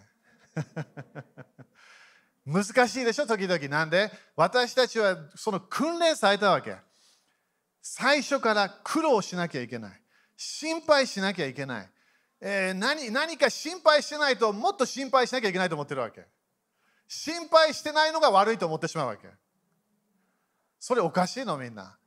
[2.45, 3.67] 難しいでしょ、時々。
[3.67, 4.11] なんで？
[4.35, 6.77] 私たちはその訓練されたわけ。
[7.81, 10.01] 最初から苦労しなきゃいけない。
[10.37, 11.89] 心配しなきゃいけない。
[12.39, 16.27] えー、何何か心配してないともっと心配しなきゃいけないと思ってるわけ。
[17.07, 19.27] 心配してないのが悪いと思ってしまうわけ。
[20.87, 21.97] それおかしいのみんな。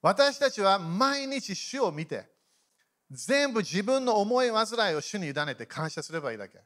[0.00, 2.30] 私たちは毎日主を見て、
[3.10, 6.58] 全部自分の思い煩いを主に委ねて感謝すればいいだけ。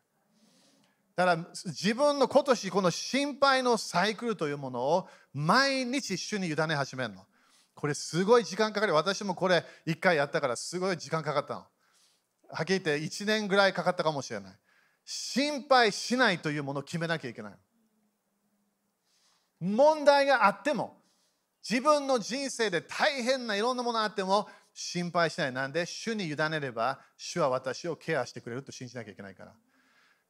[1.16, 7.24] だから自分の今年この心配のサイクルというものを毎日主に委ね始めるの。
[7.74, 8.92] これすごい時間かかる。
[8.92, 11.60] 私もこれ1回やったからすごい時間かかったの。
[12.50, 14.52] はっきり言って1年ぐらいかかったかもしれない。
[15.06, 17.54] 心配しないというものを決めなきゃいけない。
[19.58, 21.05] 問題があっても
[21.68, 25.52] 自分の人生で大変ないろんなものがあっても心配しない。
[25.52, 29.52] なんで主に委ねれば主は私をケアしてくれると信じなきゃいけないから。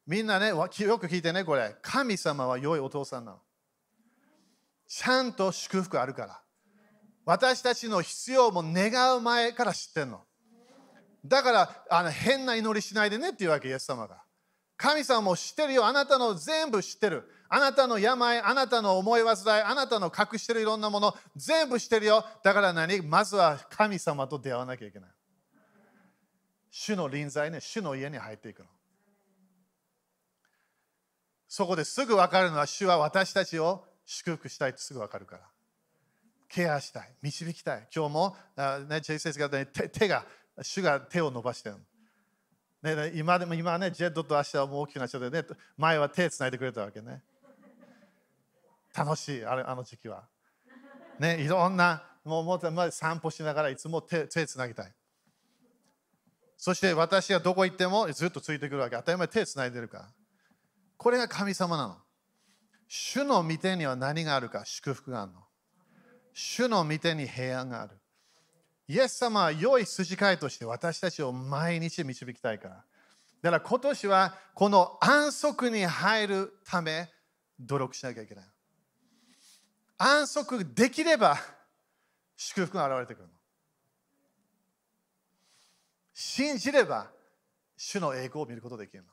[0.06, 1.76] みんなね、よく聞いてね、これ。
[1.82, 3.38] 神様は良いお父さんなの。
[4.86, 6.40] ちゃんと祝福あるから。
[7.24, 10.22] 私たちの必要も願う前から知ってんの。
[11.24, 14.22] だからあの変な祈りしないでねっていうわけ、イエス様が。
[14.76, 15.84] 神様も知ってるよ。
[15.84, 17.28] あなたの全部知ってる。
[17.48, 22.24] あなたの病、あなたの思い煩い、あなたの隠してるいろんなもの、全部知ってるよ。
[22.42, 23.00] だから何？
[23.02, 25.10] まずは神様と出会わなきゃいけない。
[26.70, 28.66] 主の臨在ね、主の家に入っていくの。
[31.48, 35.42] そこですぐ分かるのは主は私たちを祝福したいってすぐ分かるから。
[36.48, 37.88] ケアしたい、導きたい。
[37.94, 38.36] 今日も、
[38.88, 40.24] ね、ジェイ先生が、ね、手手が、
[40.62, 41.76] 主が手を伸ばしてる。
[42.82, 45.44] ね、今でも今ね、ジェットと足はもう大きくなっちゃってね、
[45.76, 47.22] 前は手つないでくれたわけね。
[48.96, 50.28] 楽しい、あれあの時期は。
[51.18, 54.92] ね、いろんな、もうもう散歩しながらいつも手手つなぎたい。
[56.56, 58.96] そして私がどこ行ってもずっとついてくるわけ。
[58.96, 60.08] 当たり前手つないでるから。
[60.96, 61.98] これが神様なの。
[62.88, 65.40] 主の御手には何があるか祝福があるの。
[66.32, 67.96] 主の御手に平安がある。
[68.88, 72.84] イエス様は良い筋交いとして私たちを毎日導きたいから。
[73.42, 77.10] だから今年はこの安息に入るため
[77.58, 78.44] 努力しなきゃいけない。
[79.98, 81.38] 安息できれば
[82.36, 83.32] 祝福が現れてくるの。
[86.12, 87.10] 信じれば
[87.76, 89.08] 主の栄光を見ることができるの。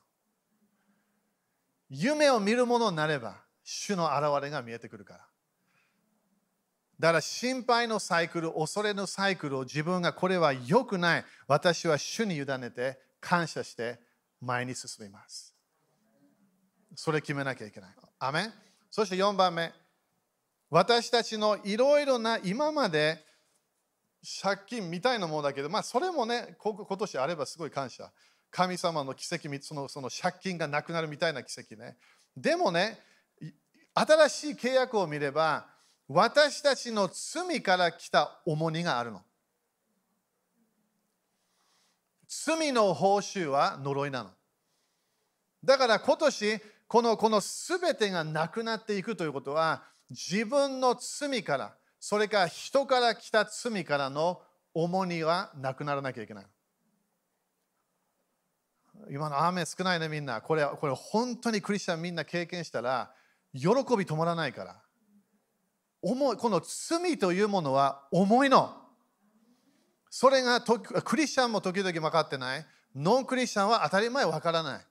[1.90, 5.20] 夢を見るものになれば、主の現れが見えてくるから。
[6.98, 11.24] だから心配のサイクル、恐れのサイクルを自分がこれは良くない。
[11.46, 14.00] 私は主に委ねて感謝して
[14.40, 15.54] 前に進みます。
[16.94, 17.90] それ決めなきゃいけない。
[18.18, 18.50] アメ
[18.90, 19.72] そして4番目。
[20.74, 23.24] 私たちのいろいろな今まで
[24.42, 28.10] 借金みたいなものだけど、まあそれもね、今年あればすごい感謝。
[28.50, 31.96] 神様の奇跡そのその借金がなくなるみたいな奇跡ね。
[32.36, 32.98] でもね、
[33.94, 35.64] 新しい契約を見れば、
[36.08, 39.22] 私たちの罪から来た重荷があるの。
[42.26, 44.30] 罪の報酬は呪いなの。
[45.62, 54.42] だから今年、このこの全てがなくなっていくということは、自分の罪から、それから人から来た罪からの
[54.74, 56.46] 重荷はなくならなきゃいけない。
[59.10, 60.40] 今の雨少ないねみんな。
[60.40, 63.12] これこれ本当にクリスチャンみんな経験したら
[63.52, 63.72] 喜び
[64.04, 64.80] 止まらないから。
[66.02, 68.72] 重いこの罪というものは重いの。
[70.10, 72.66] それがクリスチャンも時々分かってない。
[72.94, 74.86] ノンクリスチャンは当たり前分からない。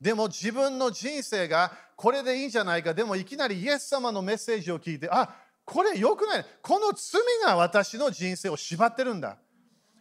[0.00, 5.34] でも自分の人生がこれでいいんじゃないかでもいきなりイエス様のメッセージを聞いてあ
[5.64, 9.38] これよくないこの罪が私の人生を縛ってるんだ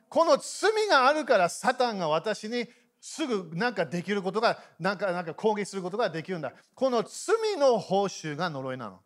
[0.09, 2.67] この罪があるからサタンが私に
[3.07, 6.53] すぐなんかできることが、なんかなんか攻撃することができるんだ。
[6.73, 8.99] この罪の報酬が呪いなの。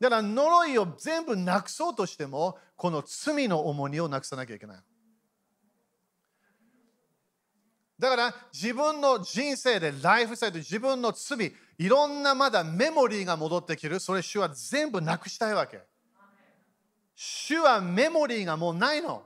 [0.00, 4.78] だから呪いを全部なくそうとしても、この罪の重荷をなくさなきゃいけない。
[7.98, 13.98] だから自分の人生でライフスタイル自分の罪いろんなまだメモリーが戻ってきる。
[13.98, 15.80] それ主は全部なくしたいわけ。
[17.16, 19.24] 主はメモリーがもうないの。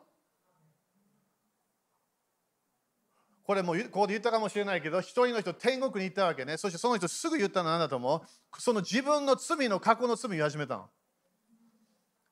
[3.45, 6.57] これもここで言ったかもしれないけど一人の人天国に行ったわけね。
[6.57, 8.61] そしてその人すぐ言ったのは何だと思う？
[8.61, 10.89] その自分の罪の過去の罪を言い始めたの。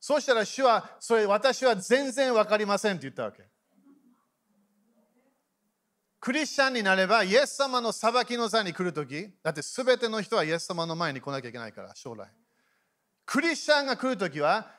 [0.01, 3.43] そうしたら主はそれ私は全然分かりませんって言ったわけ。
[6.21, 12.29] クリスチャンになれば、イエス様の裁きの座に来るとき、だってすべての人はイエス様の前に来なきゃいけないから、将来。
[13.25, 14.71] クリスチャンが来るときは、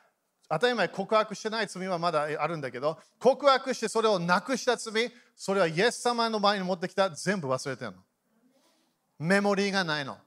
[0.48, 7.98] 当たり前告白してない罪はまだあるんだけど、告白してそれをなくした罪、それはイエス様の前に持ってきた全部忘れてるの。
[9.18, 10.18] メモリーがないの。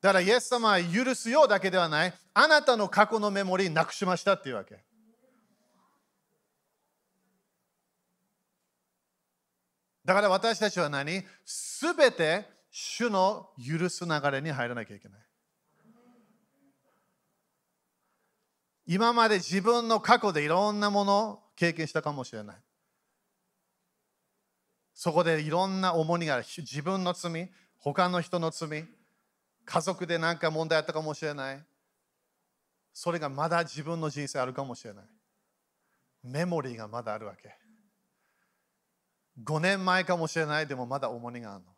[0.00, 4.82] だからイエス様は許すようだけではない、あなたの過去のメモリーなくしましたっていうわけ。
[10.04, 11.22] だから私たちは何？
[11.44, 15.20] すべて主の許す流れに入らなきゃいけない。
[18.84, 22.56] 今まで自分の過去でいろんなものを経験したかもしれない。
[24.92, 26.44] そこでいろんな重荷がある。
[26.44, 28.84] 自分の罪、他の人の罪、
[29.64, 31.64] 家族で何か問題あったかもしれない。
[32.92, 35.04] それがまだ自分の人生あるかもしれない。
[36.24, 37.54] メモリーがまだあるわけ。
[39.40, 40.66] 5年前かもしれない。
[40.66, 41.70] でもまだ重荷があるの。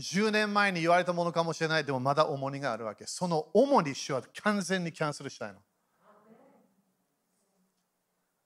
[0.00, 1.84] 10年前に言われたものかもしれない。
[1.84, 3.06] でもまだ重荷があるわけ。
[3.06, 5.60] その重荷主は完全にキャンセルしたいの。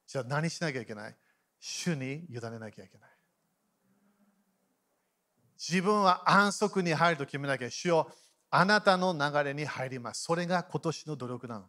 [0.06, 1.16] じゃあ何しなきゃいけない？
[1.58, 3.10] 主に委ねなきゃいけない。
[5.58, 7.70] 自分は安息に入ると決めなきゃ。
[7.70, 8.10] 主よ
[8.50, 10.22] あなたの流れに入ります。
[10.24, 11.66] それが今年の努力なの。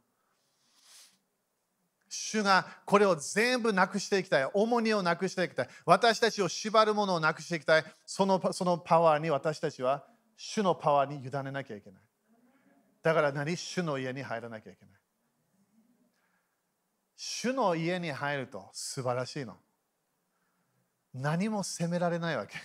[2.34, 4.50] 主がこれを全部なくしていきたい。
[4.56, 5.70] 重荷をなくしていきたい。
[5.86, 7.86] 私たちを縛るものをなくしていきたい。
[8.08, 10.04] そのそのパワーに私たちは
[10.36, 12.02] 主のパワーに委ねなきゃいけない。
[13.04, 13.56] だから何？
[13.56, 14.96] 主の家に入らなきゃいけない。
[17.16, 19.56] 主の家に入ると素晴らしいの。
[21.14, 22.56] 何も責められないわけ。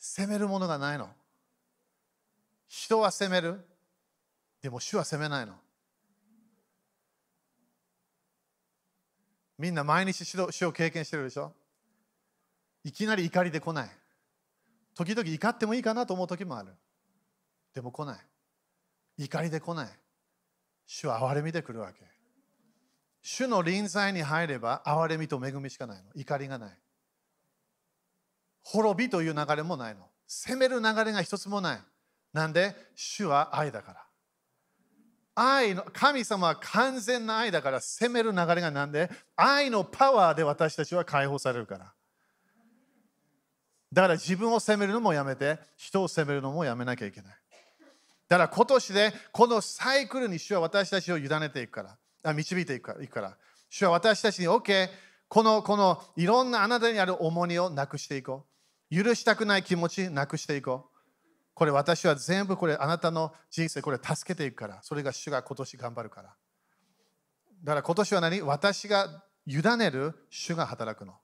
[0.00, 1.08] 責めるものがないの。
[2.66, 3.64] 人は責める。
[4.60, 5.54] でも主は責めないの。
[9.58, 11.52] みんな毎日死を経験してるでしょ？
[12.84, 13.90] いきなり怒りで来ない。
[14.94, 16.68] 時々怒ってもいいかなと思う時もある。
[17.74, 18.18] でも来ない。
[19.18, 19.88] 怒りで来ない。
[20.86, 22.04] 主は憐れみで来るわけ。
[23.22, 26.04] 主の臨在に入れば憐れみと恵みしかないの。
[26.14, 26.70] 怒りがない。
[28.62, 30.06] 滅びという流れもないの。
[30.28, 31.80] 責める流れが一つもない。
[32.32, 32.74] なんで？
[32.94, 34.05] 主は愛だから。
[35.38, 39.10] 愛の神様は完全な愛だから責める流れがなんで？
[39.36, 41.92] 愛のパワーで私たちは解放されるから。
[43.92, 47.34] だから自分を責めるのもやめて人を責めるのもやめなきゃいけない。
[48.28, 51.98] だから今年でこのサイクルに主は私たちを委ねていくから。
[52.24, 53.36] あ導いていくから
[53.68, 54.88] 主は私たちに OK
[55.28, 58.46] このこのいろんなあなたにある重荷をなくしていこ
[58.90, 59.04] う。
[59.04, 60.95] 許したくない気持ちなくしていこう。
[61.56, 64.78] これ私は全部これあなたの人生これ助けていくから。
[64.82, 66.36] それが主が今年頑張るから。
[67.64, 68.42] だから今年は何？
[68.42, 71.14] 私が委ねる主が働くの。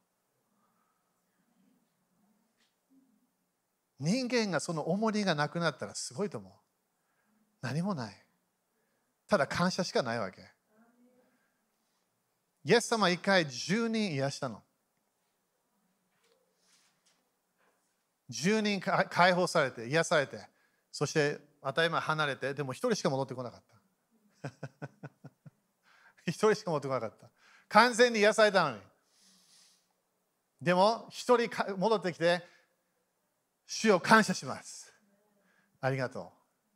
[4.00, 6.52] 人間がその重荷がなくなったらすごいと思う。
[7.60, 8.14] 何もない。
[9.28, 10.40] ただ感謝しかないわけ。
[12.64, 14.62] イエス様一回10人癒したの。
[18.30, 20.38] 10人解放されて癒されて
[20.90, 23.62] そして当たり前離れてでも1人しか戻ってこなかっ
[24.42, 24.48] た。
[26.26, 27.30] 1人しか戻ってこなかった。
[27.68, 28.82] 完全に癒されたのに。
[30.60, 32.46] でも1人戻ってきて
[33.66, 34.92] 主を感謝します。
[35.80, 36.32] ありがと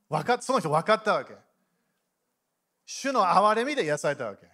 [0.08, 0.14] う。
[0.14, 1.34] 分かその人分かったわけ。
[2.84, 4.48] 主の憐れみで癒されたわけ。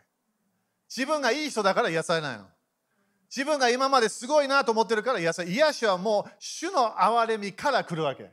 [0.89, 2.49] 自分がいい人だから癒されないの。
[3.35, 8.31] 自分が今まですごいなと思ってるから癒さ癒しはもう主の憐れみから来るわけ。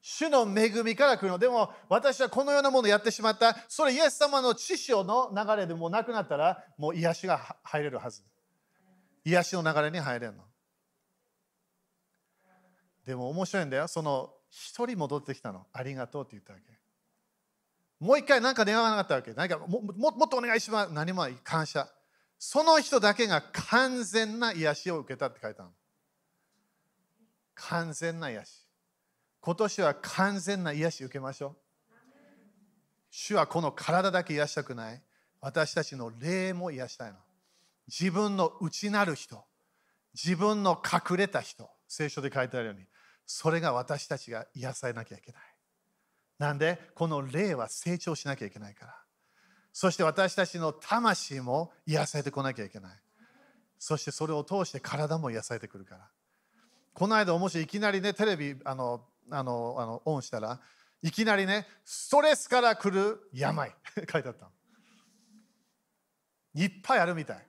[0.00, 1.38] 主の恵みから来るの。
[1.38, 3.56] でも私はこのようなものをやってしまった。
[3.66, 8.22] それイエス様の知識の流れでもうなくなったらもう癒しが入れるはず。
[9.24, 10.44] 癒しの流れに入れるの。
[13.04, 13.88] でも面白いんだよ。
[13.88, 15.66] その一人戻ってきたの。
[15.72, 16.64] ありがとうって言ったわけ。
[17.98, 19.34] もう一回何か願わなかったわけ。
[19.34, 20.92] 何かもももっとお願いします。
[20.92, 21.88] 何も感謝。
[22.42, 25.68] その人だけが完全な癒しを受けたって書いたの。
[27.54, 28.66] 完全な癒し。
[29.40, 31.56] 今年は完全な癒し受けましょう。
[33.10, 35.02] 主はこの体だけ癒したくない。
[35.42, 37.18] 私たちの霊も癒したいの。
[37.88, 39.44] 自分の内なる人、
[40.14, 42.86] 自分の隠れた人、聖書で書いてあるように、
[43.26, 45.42] それが私たちが癒されなきゃいけない。
[46.38, 48.96] なんで、この霊は成長しなきゃいけないから。
[49.72, 52.92] そして私たちの魂も癒されてこなきゃいけない。
[53.78, 56.08] そしてそれを通して体も癒されてくるから。
[56.92, 60.60] この間、もしいきなりね、テレビあのあのあのオンしたら、
[61.02, 63.74] いきなりね、ストレスから来る病
[64.10, 64.52] 書いてあったの。
[66.54, 67.46] いっぱいあるみたい。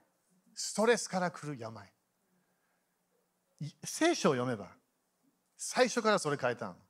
[0.54, 1.92] ストレスから来る病。
[3.84, 4.70] 聖書を読めば、
[5.56, 6.80] 最初からそれ書いてあるの。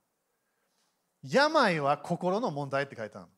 [1.23, 3.33] 病は心の問題って書いてあるの。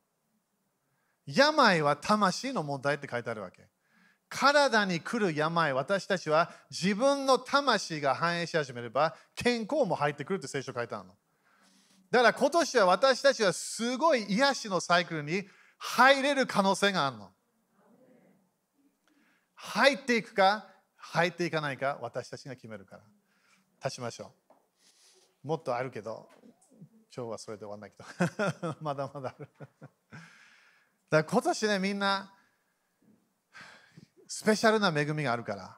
[1.25, 3.67] 病は魂の問題って書いてあるわけ。
[4.29, 11.13] 体に来る病、私たちは自分の魂が反映し始めれば健康も入ってくるって聖書書いてあるの。
[12.11, 15.43] だから今年は私たちはすごい癒しのサイクルに
[15.77, 17.29] 入れる可能性があるの。
[19.55, 20.67] 入っていくか
[20.97, 23.03] 入っていかないか私たちが決めるから。
[23.83, 24.31] 立ちましょ
[25.43, 25.47] う。
[25.47, 26.27] もっとあるけど、
[27.15, 29.49] 今日はそれで終わらないけど、 まだまだある。
[31.09, 32.31] だから今年ね、みんな、
[34.27, 35.77] スペシャルな恵みがあるから。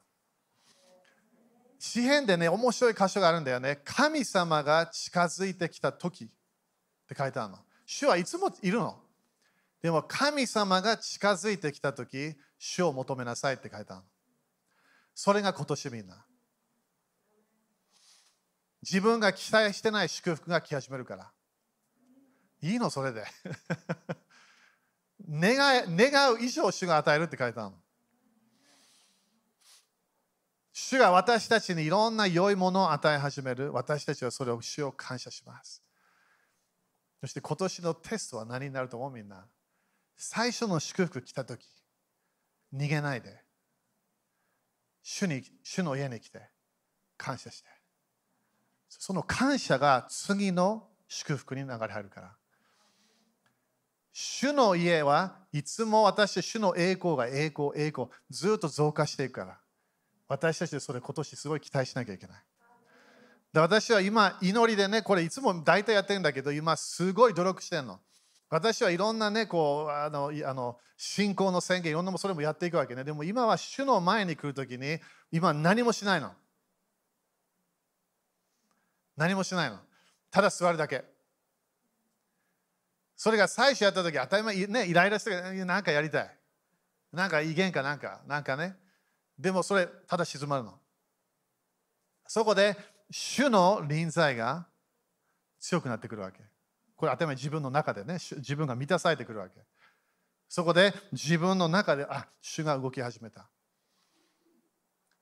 [1.80, 3.82] 詩篇でね、面白い箇所があるんだよね。
[3.84, 6.28] 神様が近づいてきた時っ
[7.08, 7.60] て書いてあるの。
[7.86, 9.00] 主はいつもいるの。
[9.82, 14.04] でも神様が近づいてきた時、主を求めなさいって書いてあるの。
[15.14, 16.26] それが今年みんな。
[18.82, 21.32] 自分が期待してない祝福が来始めるから。
[22.62, 23.24] いいのそれで
[25.30, 27.78] 願願う以上主が与えるって書いてあるの。
[30.72, 33.74] 主が私たちにいろんな良いものを与え始める。
[33.74, 35.84] 私たちはそれを主を感謝します。
[37.20, 39.12] そして今年のテストは何になると思う？
[39.12, 39.48] みんな。
[40.16, 41.66] 最初の祝福来た時、
[42.74, 43.44] 逃げないで。
[45.02, 46.42] 主に主の家に来て
[47.18, 47.70] 感謝して。
[48.88, 52.37] その感謝が次の祝福に流れ入るから。
[54.20, 59.60] 主の家はいつも私、主の栄光が栄光、栄光、ずっと増加していくから。
[60.28, 62.44] 私たちでそれ今年すごい期待しなきゃいけない。
[63.54, 68.00] で私は今、祈りでね、これいつも大体やってるんだけど、今すごい努力してるの。
[68.50, 73.04] 私はいろんなね、こう、あの、あの信仰の宣言、いろんなもそれもやっていくわけね。
[73.04, 74.98] でも今は主の前に来るときに、
[75.32, 76.32] 今何もしないの。
[79.16, 79.78] 何もしないの。
[80.32, 81.17] ただ座るだけ。
[83.18, 86.38] それが最初やった時当たり前、ね、イライラしてなんかやりたい。
[87.12, 88.76] なんか威厳かなんか、なんかね。
[89.40, 90.80] でもそれ、ただ静まるの。
[92.28, 92.78] そこで、
[93.10, 94.68] 主の臨在が
[95.60, 96.42] 強くなってくるわけ。
[96.96, 99.56] これ当たり前自分の中でね、自分が満たされてくるわけ。
[100.48, 103.50] そこで自分の中で、あ、主が動き始めた。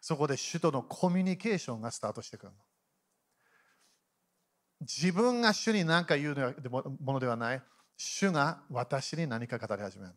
[0.02, 2.58] そこで主とのコミュニケーションがスタートしてくるの。
[4.82, 6.56] 自分が主に何か言う
[7.02, 7.64] ものではない。
[7.98, 10.16] 主が私に何か語り始めるの？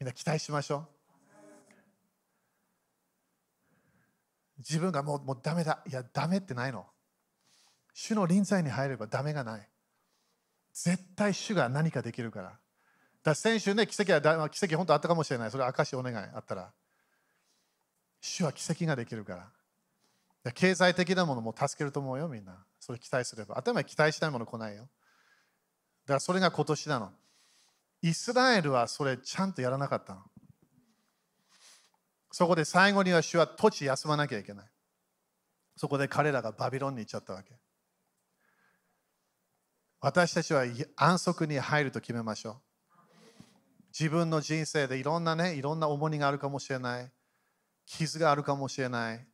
[0.00, 0.88] みんな期待しましょう。
[4.58, 5.82] 自分がもうもうダメだ。
[5.88, 6.86] いや、ダメってないの。
[7.92, 9.68] 主の臨在に入ればダメがない。
[10.72, 12.58] 絶対主が何かできるから。
[13.22, 15.50] だ先週ね、奇跡は奇跡本当あったかもしれない。
[15.50, 16.72] それ証お願いあったら。
[18.20, 19.50] 主は奇跡ができるか
[20.44, 20.52] ら。
[20.52, 22.64] 経済的なものも助けると思うよ、みんな。
[22.78, 23.56] それ期待すれば。
[23.58, 24.88] 頭に期待しないもの来ないよ。
[26.04, 27.12] だからそれが今年なの。
[28.02, 30.20] イスラエルはそれちゃんとやらなかったの。
[32.30, 34.66] そこで最後には主は土地休まなきゃいけない。
[35.76, 37.54] そこで彼らがバビロンに行っちゃったわけ。
[40.00, 40.64] 私たちは
[40.96, 42.54] 安息に入ると決めましょう。
[43.98, 47.10] 自分の人生でいろんなね、いろんな重荷があるかもしれない。
[47.86, 49.26] 傷があるかもしれない。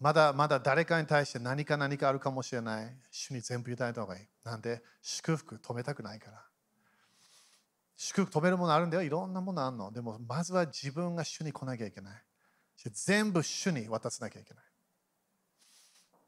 [0.00, 2.96] まだまだ誰かに対して何か何かあるかもしれない。
[3.10, 4.26] 主に全部委ねた方がいい。
[4.44, 6.44] なんで、祝福止めたくないから。
[7.96, 9.02] 祝福止めるものあるんだよ。
[9.02, 9.90] いろんなものあるの。
[9.90, 12.22] でも、まずは自分が主に来なきゃいけない。
[12.92, 14.64] 全部主に渡さなきゃいけない。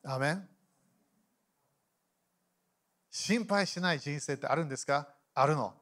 [0.02, 0.48] アメン
[3.12, 5.08] 心配しない人生ってあるんですか？
[5.34, 5.74] あるの。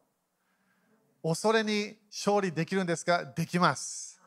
[1.23, 3.25] 恐れに勝利できるんですか？
[3.25, 4.18] できます。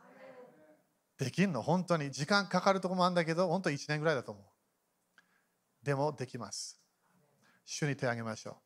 [1.24, 1.62] できんの？
[1.62, 5.86] 本当に時間かかるとこもあるんだけど、本当1年ぐらいだと思う。
[5.86, 6.82] でもできます。
[7.64, 8.58] 主に手を挙げましょ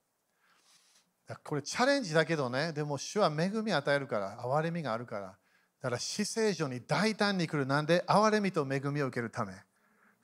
[1.30, 1.34] う。
[1.44, 5.26] これチャレンジだけどね、でも主は恵み与えるから、憐れみがあるから。
[5.26, 5.36] だ
[5.82, 7.66] から死聖所に大胆に来る。
[7.66, 8.06] なんで？
[8.08, 9.52] 憐れみと恵みを受けるため。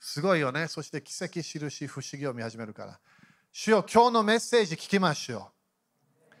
[0.00, 0.68] すごいよね。
[0.68, 2.98] そして奇跡、印、不思議を見始めるから。
[3.52, 5.50] 主よ、今日のメッセージ聞きましょ
[6.30, 6.34] う。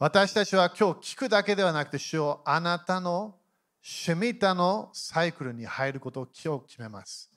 [0.00, 3.36] 私たちは今日聞くだけではなくて、主よ、あなたの
[3.82, 7.30] シミタのサイクルに入ることを今日決めます。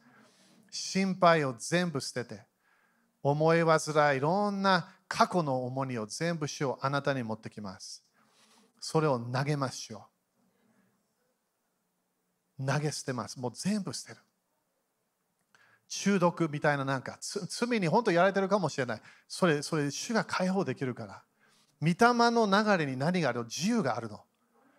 [0.70, 2.46] 心配を全部捨てて、
[3.22, 8.04] 思い煩い、いろんな過去の重荷を全部主をあなたに持ってきます。
[8.82, 10.10] それを投げますよ。
[12.60, 13.40] 投げ捨てます。
[13.40, 14.20] もう全部捨てる。
[15.88, 19.02] 中毒みたいななんか罪に本当やられてるかもしれない。
[19.28, 21.24] それ、それ、主が解放できるから。
[21.82, 21.96] 御霊
[22.32, 23.46] の流れに何があるの？
[23.46, 24.26] 自由があるの。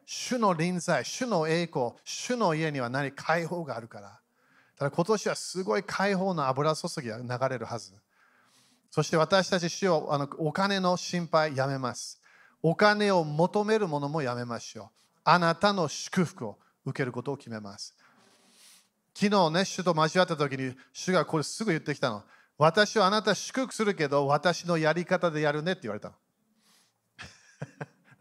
[0.07, 4.21] 主の臨在、主の栄光、主の家には何解放があるから。
[4.77, 7.93] ただ今年はすごい解放の油注ぎが流れるはず。
[8.91, 12.21] そして私たち主をあのお金の心配やめます。
[12.63, 14.89] お金を求めるものもやめましょう。
[15.25, 17.95] あなたの祝福を受けることを決めます。
[19.15, 22.25] 昨日ね、主と交わった時に主がこれすぐ言ってきたの。
[22.59, 26.15] 私はあなた祝福するけど私のやり方でやるねって言われたの。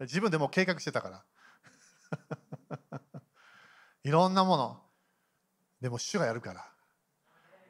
[0.00, 1.22] 自分でも計画してたから。
[4.04, 4.82] いろんなもの。
[5.80, 6.66] でも主がやるから。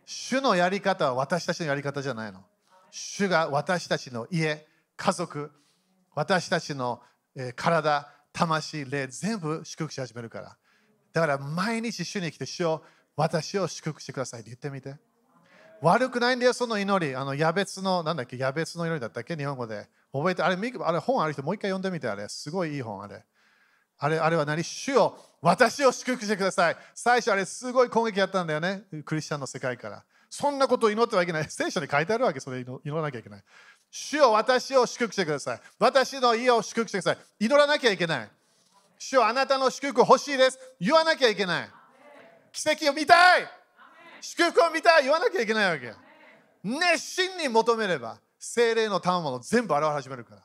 [0.06, 2.44] 主のやり方は私たちのやり方じゃないの。
[2.90, 4.66] 主が私たちの家、
[4.96, 5.50] 家族、
[6.14, 7.02] 私たちの
[7.56, 10.56] 体、魂、霊、全部祝福し始めるから。
[11.12, 12.84] だから毎日主に来て、主を
[13.16, 14.96] 私を祝福してくださいって言ってみて。
[15.80, 17.14] 悪くないんだよ、その祈り。
[17.14, 19.88] あの、や別の、なんだっけ、や別の祈りだったっけ、日本語で。
[20.12, 22.28] 覚えて、あれ、あれ本ある人、もう一回読んでみて、あれ。
[22.28, 23.24] すごいいい本、あれ。
[24.04, 24.62] あれあれは何？
[24.62, 26.76] 主を私を祝福してください。
[26.94, 28.82] 最初あれすごい攻撃やったんだよね。
[29.02, 30.04] クリスチャンの世界から。
[30.28, 31.44] そんなことを祈ってはいけない。
[31.48, 33.44] 聖書に書いてあるわけ、それ祈らなきゃいけない。
[33.90, 35.60] 主を私を祝福してください。
[35.78, 37.46] 私の家を祝福してください。
[37.46, 38.30] 祈らなきゃいけない。
[38.98, 40.58] 主をあなたの祝福欲しいです。
[40.78, 41.70] 言わなきゃいけない。
[42.52, 43.48] 奇跡を見たい。
[44.20, 45.04] 祝福を見たい。
[45.04, 45.94] 言わなきゃいけないわけ。
[46.62, 50.42] 熱心に求めれば、精霊の賜物全部現れ始めるから。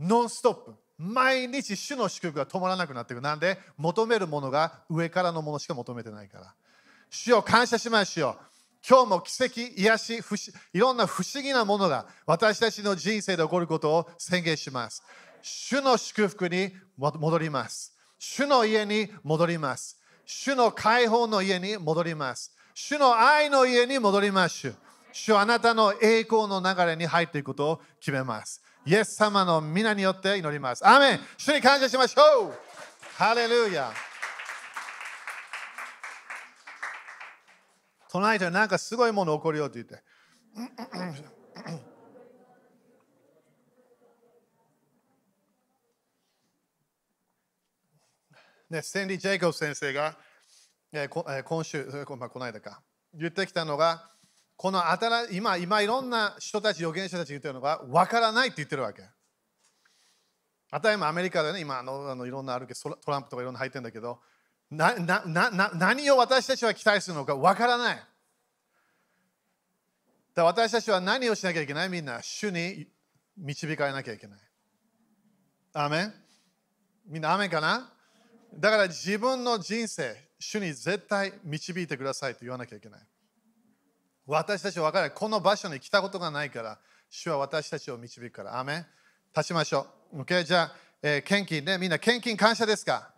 [0.00, 0.74] ノンストップ。
[0.98, 3.20] 毎日主の祝福が止まらなくなっていく。
[3.20, 3.58] なんで？
[3.76, 6.54] 求めるものが上からのものしか求めてないから。
[7.10, 8.38] 主を感謝しましょう。
[8.88, 15.02] 今日も奇跡、癒し、不思いろんな不思議なものが私たちの人生で起こることを宣言します。
[15.42, 17.96] 主の祝福に戻ります。
[18.18, 19.98] 主の家に戻ります。
[20.24, 22.56] 主の解放の家に戻ります。
[22.74, 24.74] 主の愛の家に戻ります。
[25.12, 28.62] 主はあなたの栄光の流れに入っていくことを決めます。
[28.86, 30.86] イエス様の皆によって祈ります。
[30.86, 32.54] アーメン主に感謝しましょう
[33.16, 33.90] ハレルヤ
[38.08, 40.04] 隣でなんかすごいもの起こるよって言って。
[48.70, 50.16] ね、ステンリー・ジェイコブ先生が、
[50.92, 51.84] えーこえー今週、
[52.16, 52.80] まあ、この間か、
[53.12, 54.12] 言ってきたのが、
[54.56, 59.02] この新今、今いろんな人たち、預言者たちが言ってるのが、わからないって言ってるわけ。
[60.70, 64.18] あたりもアメリカでね、今あのあのいろんなあるけど、トランプとかいろんな入ってるんだけど、
[64.70, 68.02] なななな何を私たちは期待するのかわからない。
[70.34, 71.88] だ私たちは何をしなきゃいけない？
[71.88, 72.88] みんな、主に
[73.36, 74.38] 導かれなきゃいけない。
[75.74, 76.14] アーメン？
[77.08, 77.92] みんなアーメンかな？
[78.54, 83.00] だから自分の人生、主に絶対導いてくださいと言わなきゃいけない。
[84.26, 85.14] 私たちは分からない。
[85.14, 88.58] この場所に来たことがないから、主は私たちを導くから。
[88.58, 88.86] アーメン
[89.34, 90.22] 立ちましょう。
[90.22, 90.72] OK、じゃあ、
[91.02, 91.78] えー献金ね。
[91.78, 93.10] みんな献金感謝ですか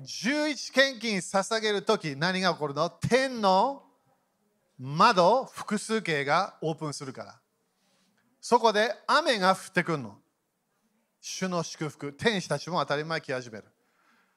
[0.00, 2.90] ?11 献金捧げるとき何が起こるの？
[2.90, 3.84] 天の
[4.78, 7.38] 窓複数形がオープンするから。
[8.40, 10.16] そこで雨が降ってくるの。
[11.20, 13.64] 主の祝福、天使たちも当たり前来始める。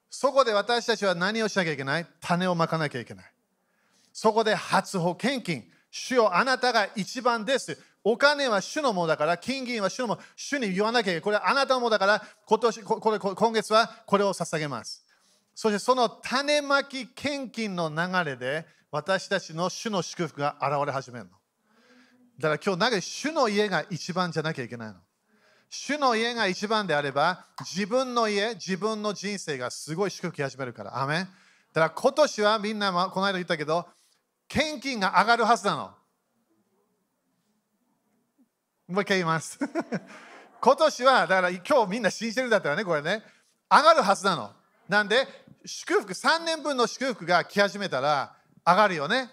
[0.09, 2.05] そこで私たちは何をしなきゃいけない？
[2.21, 3.25] 種をまかなきゃいけない。
[4.13, 5.65] そこで初歩献金。
[5.91, 7.77] 主よあなたが一番です。
[8.03, 10.21] お金は主のものだから、金銀は主のもの。
[10.35, 11.21] 主に言わなきゃいけない。
[11.21, 15.05] これはあなたのものだから、今年これ今月はこれを捧げます。
[15.53, 21.31] そしてその種まき献金の流れで私たちの主の祝福が現れ始めるの。
[22.39, 24.95] だから今日、なぜ主の家が一番じゃなきゃいけないの。
[25.69, 30.97] 主の家が一番であれば、自分の家、自分の人生がすごい祝福始めるから。
[30.97, 31.29] アーメだか
[31.73, 33.85] ら今年はみんな、この間言ったけど、
[34.49, 35.91] 献金が上がるはずなの。
[38.87, 39.59] もう一回言います。
[40.59, 43.23] 今年は、だから今日みんな信じてるんだったらね、これね、
[43.69, 44.51] 上がるはずなの。
[44.87, 45.27] なんで、
[45.63, 48.35] 祝福、3年分の祝福が来始めたら
[48.65, 49.29] 上がるよね。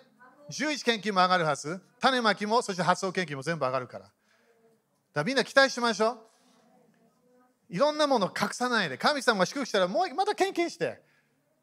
[0.50, 1.80] 11献金も上がるはず。
[1.98, 4.04] 種まきも、そして発送献金も全部上がるから。
[4.04, 4.14] だか
[5.14, 6.18] らみんな期待しましょう。
[7.70, 11.02] いろんなものを隠さないで、神様が祝福したらもうまた献金して、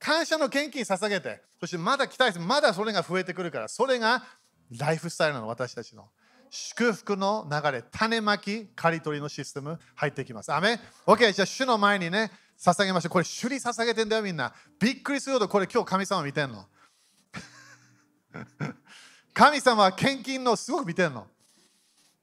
[0.03, 4.21] 感謝の献金捧げて、そしてまだ期待して、まだそれが増えてくるから、それが
[4.77, 6.09] ライフスタイルの、私たちの。
[6.49, 10.51] 祝福の流れ、種まき、刈り取りのシステム入ってきます。
[10.51, 10.77] アメ
[11.07, 13.11] ?OK、じゃあ主の前にね、捧げましょう。
[13.11, 14.53] これ、主に捧げてんだよ、みんな。
[14.77, 16.67] びっくりするほど、これ、今日神様見てんの。
[19.33, 21.27] 神様は献金のすごく見てんの。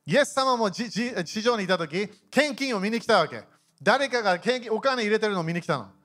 [0.04, 0.90] イエス様も地
[1.40, 3.42] 上にいたとき、献金を見に来たわけ。
[3.82, 5.99] 誰かが献金お金入れてるのを見に来たの。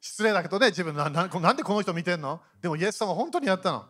[0.00, 2.40] 失礼だけどね、自分なななんでこの人見てんの？
[2.62, 3.84] でもイエス様本当にやったの。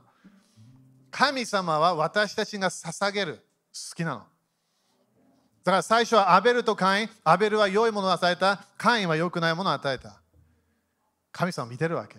[1.10, 3.36] 神様は私たちが捧げる
[3.72, 4.18] 好きなの。
[4.18, 4.24] だ
[5.64, 10.20] から最初はアベルとカイン、アベルは良いものを与えた、カインは良くないものを与えた。
[11.32, 12.16] 神様見てるわけ。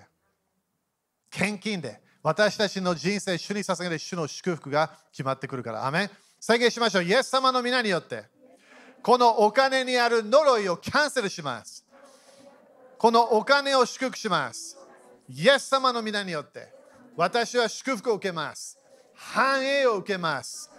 [1.29, 5.87] 献金で私たちの人生、主に捧げる主の祝福が決まってくるから。
[5.87, 7.03] アメン宣言しましょう。
[7.03, 8.23] イエス様の皆によって、
[9.01, 11.80] このお金にある呪いをキャンセルします。
[13.01, 14.77] このお金を祝福します。
[15.27, 16.71] イエス様の皆によって、
[17.17, 18.77] 私は祝福を受けます。
[19.15, 20.69] 繁栄を受けます。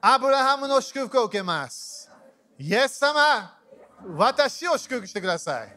[0.00, 2.08] アブラハムの祝福を受けます。
[2.56, 3.58] イエス様、
[4.14, 5.76] 私を祝福してください。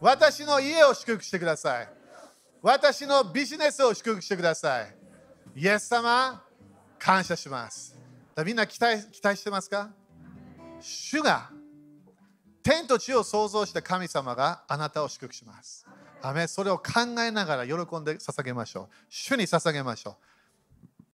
[0.00, 1.88] 私の家を祝福してください。
[2.62, 4.94] 私のビジネスを祝福してください。
[5.54, 6.42] イエス様、
[6.98, 7.94] 感謝します。
[8.42, 9.90] みんな期待期待してますか？
[10.80, 11.50] 主が
[12.70, 15.84] 天と地を創造した神様があなたを祝福します。
[16.22, 18.88] アメそれを考えながら喜んで捧げましょう。
[19.08, 20.29] 主に捧げましょう。